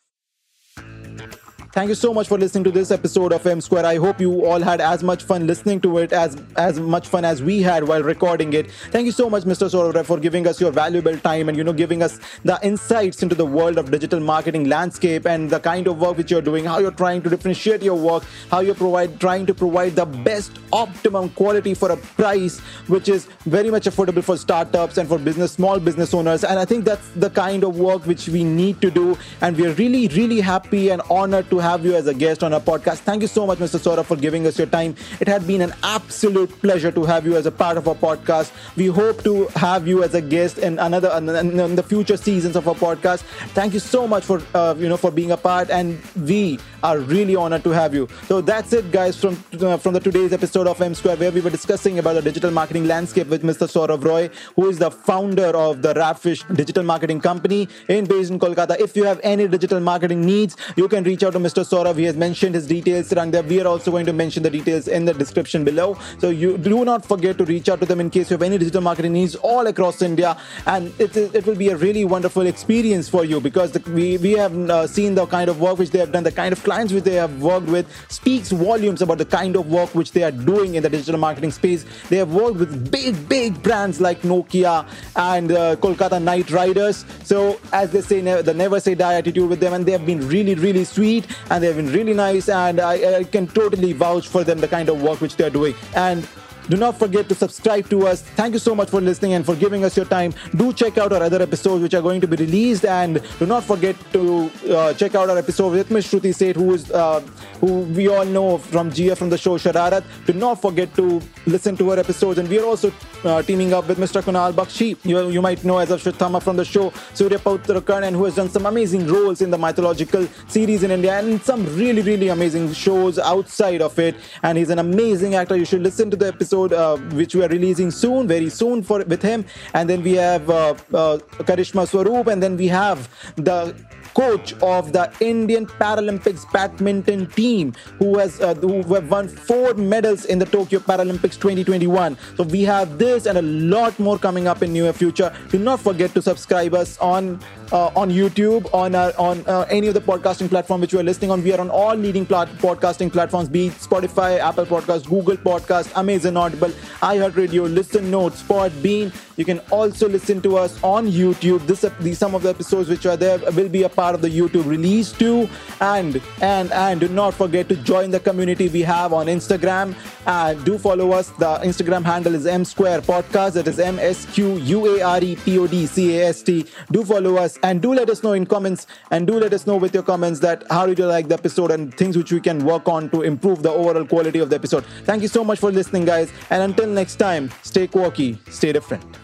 Thank 1.75 1.89
you 1.89 1.97
so 1.97 2.15
much 2.15 2.29
for 2.29 2.39
listening 2.39 2.63
to 2.63 2.71
this 2.71 2.93
episode 2.93 3.33
of 3.33 3.45
M 3.45 3.61
Square. 3.61 3.85
I 3.85 3.97
hope 3.97 4.21
you 4.21 4.47
all 4.47 4.61
had 4.61 4.81
as 4.81 5.03
much 5.03 5.25
fun 5.25 5.45
listening 5.45 5.81
to 5.81 5.99
it 5.99 6.13
as 6.13 6.37
as 6.57 6.79
much 6.79 7.09
fun 7.09 7.25
as 7.25 7.43
we 7.43 7.63
had 7.63 7.83
while 7.83 8.01
recording 8.01 8.53
it. 8.53 8.71
Thank 8.93 9.07
you 9.07 9.11
so 9.11 9.29
much, 9.29 9.43
Mr. 9.43 9.69
Saurav, 9.69 10.07
for 10.07 10.21
giving 10.21 10.47
us 10.47 10.61
your 10.61 10.71
valuable 10.71 11.19
time 11.19 11.49
and 11.49 11.59
you 11.59 11.65
know 11.65 11.73
giving 11.73 12.01
us 12.01 12.21
the 12.45 12.61
insights 12.63 13.25
into 13.25 13.35
the 13.35 13.45
world 13.45 13.77
of 13.77 13.91
digital 13.91 14.21
marketing 14.21 14.69
landscape 14.69 15.27
and 15.27 15.51
the 15.51 15.59
kind 15.59 15.89
of 15.89 15.99
work 15.99 16.17
which 16.17 16.31
you're 16.31 16.47
doing, 16.51 16.65
how 16.65 16.79
you're 16.79 16.93
trying 16.93 17.23
to 17.23 17.29
differentiate 17.29 17.83
your 17.83 17.97
work, 17.97 18.23
how 18.53 18.61
you're 18.61 18.77
provide 18.77 19.19
trying 19.19 19.45
to 19.45 19.53
provide 19.53 19.97
the 19.97 20.07
best 20.31 20.61
optimum 20.73 21.29
quality 21.31 21.75
for 21.75 21.91
a 21.91 21.97
price 21.97 22.61
which 22.87 23.09
is 23.09 23.27
very 23.47 23.73
much 23.73 23.87
affordable 23.87 24.23
for 24.23 24.37
startups 24.37 24.97
and 24.97 25.09
for 25.09 25.19
business 25.19 25.51
small 25.51 25.81
business 25.81 26.15
owners. 26.15 26.45
And 26.45 26.57
I 26.57 26.67
think 26.67 26.85
that's 26.85 27.09
the 27.17 27.31
kind 27.31 27.65
of 27.65 27.81
work 27.81 28.07
which 28.07 28.29
we 28.29 28.45
need 28.45 28.81
to 28.81 28.93
do. 28.93 29.19
And 29.41 29.57
we 29.57 29.67
are 29.67 29.73
really, 29.73 30.07
really 30.07 30.41
happy 30.41 30.91
and 30.91 31.03
honored 31.11 31.51
to 31.51 31.64
have 31.65 31.85
you 31.85 31.95
as 31.97 32.07
a 32.07 32.15
guest 32.23 32.43
on 32.47 32.53
our 32.53 32.61
podcast. 32.61 32.99
Thank 33.09 33.23
you 33.23 33.29
so 33.29 33.47
much, 33.47 33.59
Mr. 33.59 33.79
Saurav, 33.85 34.05
for 34.05 34.17
giving 34.17 34.47
us 34.47 34.59
your 34.59 34.67
time. 34.67 34.95
It 35.19 35.29
had 35.35 35.47
been 35.47 35.63
an 35.63 35.73
absolute 35.83 36.51
pleasure 36.61 36.93
to 36.93 37.05
have 37.05 37.25
you 37.25 37.37
as 37.37 37.47
a 37.47 37.55
part 37.63 37.79
of 37.79 37.89
our 37.89 37.95
podcast. 37.95 38.53
We 38.77 38.89
hope 38.99 39.25
to 39.25 39.47
have 39.57 39.89
you 39.89 40.03
as 40.07 40.15
a 40.15 40.21
guest 40.21 40.59
in 40.59 40.79
another 40.79 41.11
in 41.17 41.77
the 41.81 41.87
future 41.93 42.19
seasons 42.19 42.55
of 42.61 42.69
our 42.69 42.75
podcast. 42.75 43.21
Thank 43.59 43.73
you 43.73 43.81
so 43.81 44.07
much 44.07 44.25
for 44.25 44.43
uh, 44.55 44.75
you 44.77 44.91
know 44.91 44.99
for 45.05 45.11
being 45.21 45.33
a 45.39 45.39
part, 45.39 45.71
and 45.71 45.99
we 46.33 46.59
are 46.83 46.99
really 46.99 47.37
honored 47.45 47.65
to 47.65 47.71
have 47.71 47.95
you. 47.95 48.09
So 48.29 48.41
that's 48.51 48.75
it, 48.81 48.91
guys, 48.99 49.19
from 49.25 49.43
uh, 49.61 49.79
from 49.79 49.95
the 49.95 50.01
today's 50.09 50.35
episode 50.39 50.67
of 50.67 50.83
M 50.89 50.95
Square, 50.95 51.17
where 51.17 51.33
we 51.39 51.41
were 51.47 51.55
discussing 51.59 51.99
about 51.99 52.21
the 52.21 52.25
digital 52.31 52.51
marketing 52.61 52.87
landscape 52.87 53.29
with 53.29 53.43
Mr. 53.43 53.71
Saurav 53.75 54.05
Roy, 54.05 54.29
who 54.57 54.69
is 54.69 54.79
the 54.79 54.91
founder 54.91 55.51
of 55.65 55.81
the 55.83 55.95
Rafish 55.95 56.45
Digital 56.63 56.83
Marketing 56.93 57.21
Company 57.29 57.69
in 57.89 58.05
based 58.15 58.31
in 58.31 58.39
Kolkata. 58.39 58.79
If 58.89 58.97
you 58.97 59.05
have 59.05 59.21
any 59.33 59.49
digital 59.57 59.81
marketing 59.81 60.27
needs, 60.33 60.57
you 60.77 60.89
can 60.89 61.05
reach 61.05 61.23
out 61.23 61.35
to 61.35 61.39
Mr. 61.39 61.54
Saurav. 61.63 61.97
He 61.97 62.05
has 62.05 62.17
mentioned 62.17 62.55
his 62.55 62.67
details 62.67 63.09
there. 63.09 63.43
We 63.43 63.61
are 63.61 63.67
also 63.67 63.91
going 63.91 64.07
to 64.07 64.13
mention 64.13 64.43
the 64.43 64.51
details 64.51 64.89
in 64.89 65.05
the 65.05 65.15
description 65.15 65.65
below. 65.65 65.97
So 66.19 66.31
you 66.31 66.59
do 66.59 66.85
not 66.85 67.05
forget 67.05 67.39
to 67.39 67.45
reach 67.45 67.69
out 67.69 67.81
to 67.81 67.87
them 67.87 68.01
in 68.01 68.11
case 68.11 68.31
you 68.31 68.35
have 68.35 68.43
any 68.43 68.59
digital 68.59 68.81
marketing 68.81 69.13
needs 69.13 69.35
all 69.37 69.67
across 69.67 70.03
India, 70.03 70.37
and 70.67 70.93
it, 70.99 71.17
it 71.17 71.47
will 71.47 71.55
be 71.55 71.69
a 71.69 71.77
really 71.77 72.05
wonderful 72.05 72.47
experience 72.47 73.09
for 73.09 73.25
you 73.25 73.41
because 73.41 73.73
the, 73.73 73.81
we 73.91 74.19
we 74.19 74.33
have 74.33 74.55
uh, 74.71 74.87
seen 74.87 75.15
the 75.15 75.27
kind 75.27 75.49
of 75.49 75.61
work 75.61 75.79
which 75.79 75.91
they 75.91 75.99
have 75.99 76.13
done, 76.13 76.25
the 76.25 76.33
kind 76.33 76.53
of 76.53 76.63
clients 76.65 76.93
which 76.93 77.05
they 77.05 77.15
have 77.15 77.43
worked 77.43 77.67
with 77.67 77.87
speaks 78.09 78.51
volumes 78.51 79.03
about 79.03 79.19
the 79.19 79.25
kind 79.25 79.57
of 79.57 79.71
work 79.71 79.95
which 79.95 80.13
they 80.13 80.23
are 80.23 80.31
doing 80.31 80.75
in 80.75 80.83
the 80.83 80.91
digital 80.91 81.19
marketing 81.19 81.51
space. 81.51 81.85
They 82.09 82.17
have 82.17 82.33
worked 82.33 82.57
with 82.57 82.91
big 82.91 83.29
big 83.29 83.63
brands 83.63 84.01
like 84.01 84.23
Nokia 84.23 84.87
and 85.17 85.53
uh, 85.53 85.77
Kolkata 85.77 86.21
Knight 86.23 86.51
Riders. 86.51 87.05
So 87.25 87.61
as 87.73 87.91
they 87.93 88.01
say, 88.01 88.21
the 88.21 88.55
never 88.55 88.81
say 88.81 88.95
die 88.95 89.15
attitude 89.15 89.49
with 89.49 89.61
them, 89.61 89.73
and 89.73 89.87
they 89.87 89.93
have 89.93 90.07
been 90.07 90.27
really 90.29 90.55
really 90.55 90.85
sweet 90.85 91.27
and 91.51 91.63
they 91.63 91.67
have 91.67 91.77
been 91.77 91.93
really 91.93 92.15
nice, 92.15 92.49
and 92.49 92.81
I, 92.81 93.19
I 93.19 93.25
can 93.25 93.47
totally 93.47 93.93
vouch 93.93 94.29
for 94.29 94.45
them 94.45 94.59
the 94.61 94.69
kind 94.69 94.89
of 94.89 95.03
work 95.03 95.21
which 95.21 95.37
they 95.37 95.45
are 95.45 95.51
doing 95.51 95.75
and 95.95 96.27
Do 96.69 96.79
not 96.79 96.99
forget 96.99 97.29
to 97.29 97.35
subscribe 97.35 97.91
to 97.91 98.07
us. 98.07 98.23
Thank 98.23 98.55
you 98.55 98.59
so 98.59 98.75
much 98.75 98.89
for 98.89 99.01
listening 99.01 99.35
and 99.35 99.45
for 99.45 99.55
giving 99.55 99.85
us 99.85 99.97
your 99.99 100.07
time. 100.07 100.33
Do 100.57 100.73
check 100.73 100.97
out 100.97 101.13
our 101.13 101.23
other 101.23 101.43
episodes 101.43 101.83
which 101.83 101.93
are 101.93 102.01
going 102.01 102.23
to 102.23 102.27
be 102.27 102.37
released, 102.37 102.87
and 102.87 103.21
do 103.39 103.45
not 103.45 103.65
forget 103.65 103.97
to 104.15 104.51
uh, 104.71 104.95
check 104.95 105.15
out 105.15 105.29
our 105.29 105.37
episode 105.37 105.73
with 105.73 105.91
Ms. 105.91 106.07
Shruti 106.07 106.35
Seth, 106.35 106.57
who 106.57 106.73
is 106.73 106.91
uh, 106.91 107.21
who 107.61 107.81
we 107.99 108.09
all 108.09 108.25
know 108.25 108.57
from 108.57 108.91
GF 108.91 109.17
from 109.17 109.29
the 109.29 109.37
show 109.37 109.59
Shararat. 109.59 110.05
Do 110.25 110.33
not 110.33 110.63
forget 110.63 110.95
to 110.97 111.21
listen 111.47 111.77
to 111.77 111.91
her 111.91 111.99
episodes, 111.99 112.39
and 112.39 112.49
we 112.49 112.59
are 112.59 112.65
also 112.65 112.93
uh, 113.25 113.43
teaming 113.43 113.73
up 113.73 113.89
with 113.89 113.99
Mr. 113.99 114.23
Kunal 114.23 114.53
Bakshi. 114.53 114.97
You, 115.05 115.31
you 115.31 115.43
might 115.43 115.65
know 115.65 115.79
as 115.79 115.91
Ashwatthama 115.91 116.43
from 116.43 116.57
the 116.57 116.65
show 116.65 116.91
Suryaputra 116.91 117.85
Karn, 117.85 118.05
and 118.05 118.17
who 118.17 118.25
has 118.25 118.35
done 118.35 118.49
some 118.49 118.67
amazing 118.67 119.07
roles 119.07 119.43
in 119.43 119.51
the 119.51 119.59
mythological 119.59 120.27
series 120.49 120.83
in 120.83 120.91
India 120.91 121.19
and 121.19 121.41
some 121.43 121.65
really 121.77 122.03
really 122.03 122.29
amazing 122.29 122.73
shows 122.73 123.19
outside 123.19 123.83
of 123.83 123.99
it. 123.99 124.17
And 124.43 124.59
he's 124.59 124.71
an 124.71 124.79
amazing 124.79 125.35
actor. 125.35 125.57
You 125.57 125.65
should 125.65 125.83
listen 125.83 126.11
to 126.11 126.17
the 126.17 126.29
episode 126.29 126.73
uh, 126.73 126.97
which 127.21 127.35
we 127.35 127.43
are 127.45 127.49
releasing 127.49 127.91
soon, 127.91 128.29
very 128.29 128.51
soon 128.51 128.83
for 128.83 129.05
with 129.05 129.23
him. 129.23 129.45
And 129.75 129.89
then 129.89 130.03
we 130.03 130.13
have 130.15 130.49
uh, 130.49 130.71
uh, 130.93 131.19
Karishma 131.49 131.87
Swaroop, 131.87 132.27
and 132.27 132.43
then 132.43 132.57
we 132.57 132.69
have 132.69 133.09
the 133.37 133.75
coach 134.15 134.55
of 134.63 134.93
the 134.93 135.13
Indian 135.21 135.67
Paralympics 135.67 136.51
badminton 136.53 137.27
team, 137.27 137.75
who 137.99 138.19
has 138.19 138.41
uh, 138.41 138.55
who 138.55 138.83
have 138.95 139.11
won 139.11 139.29
four 139.29 139.75
medals 139.75 140.25
in 140.25 140.39
the 140.39 140.47
Tokyo 140.47 140.79
Paralympics 140.79 141.35
2021. 141.35 142.17
So 142.37 142.45
we 142.45 142.63
have 142.63 142.99
this 142.99 143.27
and 143.27 143.37
a 143.37 143.43
lot 143.43 143.99
more 143.99 144.19
coming 144.19 144.47
up 144.47 144.63
in 144.63 144.73
near 144.73 144.93
future. 144.93 145.35
Do 145.51 145.59
not 145.59 145.81
forget 145.81 146.15
to 146.15 146.23
subscribe 146.23 146.75
us 146.75 146.99
on 146.99 147.41
on 147.75 148.11
YouTube, 148.11 148.73
on 148.73 148.95
our, 148.95 149.13
on 149.19 149.45
uh, 149.47 149.67
any 149.69 149.89
of 149.89 149.95
the 149.95 150.01
podcasting 150.01 150.49
platform 150.49 150.81
which 150.81 150.93
you 150.93 151.01
are 151.01 151.03
listening 151.03 151.31
on. 151.31 151.43
We 151.43 151.53
are 151.53 151.61
on 151.61 151.71
all 151.71 151.95
leading 151.95 152.25
plat- 152.25 152.49
podcasting 152.59 153.13
platforms, 153.13 153.49
be 153.49 153.71
Spotify, 153.71 154.39
Apple 154.39 154.67
Podcast, 154.67 155.09
Google 155.09 155.37
Podcast, 155.37 155.97
Amazon 155.97 156.37
Audible, 156.37 156.71
iHeartRadio, 157.01 157.73
Listen 157.73 158.11
Notes, 158.11 158.43
Podbean. 158.43 159.13
You 159.37 159.45
can 159.45 159.59
also 159.71 160.09
listen 160.09 160.41
to 160.43 160.57
us 160.57 160.81
on 160.85 161.09
YouTube. 161.09 161.67
This 161.67 161.85
these 162.01 162.19
some 162.19 162.37
of 162.37 162.43
the 162.43 162.51
episodes 162.51 162.89
which 162.89 163.05
are 163.05 163.17
there 163.17 163.39
will 163.53 163.69
be 163.69 163.83
a 163.83 163.89
part 163.89 164.15
of 164.15 164.23
the 164.23 164.29
YouTube 164.29 164.65
release 164.67 165.11
too. 165.11 165.49
And 165.81 166.23
and 166.41 166.71
and 166.73 167.01
do 167.01 167.09
not 167.09 167.35
forget 167.35 167.69
to 167.71 167.77
join 167.77 168.13
the 168.13 168.21
community 168.21 168.69
we 168.69 168.83
have 168.83 169.13
on 169.13 169.27
Instagram. 169.27 169.97
Uh, 170.25 170.55
do 170.55 170.79
follow 170.79 171.11
us. 171.11 171.31
The 171.31 171.59
Instagram 171.65 172.05
handle 172.05 172.35
is 172.37 172.47
M 172.47 172.65
Square 172.65 173.01
Podcast. 173.01 173.55
That 173.55 173.67
is 173.67 173.81
M 173.81 173.99
S 173.99 174.25
Q 174.33 174.57
U 174.59 174.97
A 174.97 175.03
R 175.03 175.25
E 175.25 175.35
P 175.35 175.59
O 175.59 175.67
D 175.67 175.87
C 175.87 176.21
A 176.21 176.29
S 176.29 176.43
T. 176.43 176.65
Do 176.93 177.05
follow 177.05 177.37
us 177.37 177.59
and 177.65 177.81
do 177.81 177.95
let 177.95 178.11
us 178.11 178.23
know 178.23 178.35
in 178.35 178.45
comments 178.45 178.87
and 179.11 179.27
do 179.27 179.41
let 179.41 179.53
us 179.55 179.67
know 179.67 179.77
with 179.77 179.95
your 179.95 180.03
comments 180.03 180.39
that 180.41 180.65
how 180.71 180.85
did 180.87 180.99
you 180.99 181.07
like 181.07 181.29
the 181.29 181.35
episode 181.35 181.71
and 181.71 181.93
things 181.95 182.17
which 182.17 182.31
we 182.31 182.41
can 182.41 182.65
work 182.65 182.89
on 182.89 183.09
to 183.11 183.23
improve 183.23 183.63
the 183.63 183.71
overall 183.71 184.05
quality 184.05 184.39
of 184.39 184.51
the 184.51 184.57
episode. 184.57 184.85
Thank 185.05 185.23
you 185.23 185.29
so 185.29 185.43
much 185.43 185.59
for 185.59 185.73
listening, 185.73 186.05
guys. 186.05 186.31
And 186.51 186.63
until 186.63 186.87
next 186.87 187.17
time, 187.17 187.51
stay 187.63 187.87
quirky, 187.87 188.39
stay 188.51 188.73
different. 188.73 189.24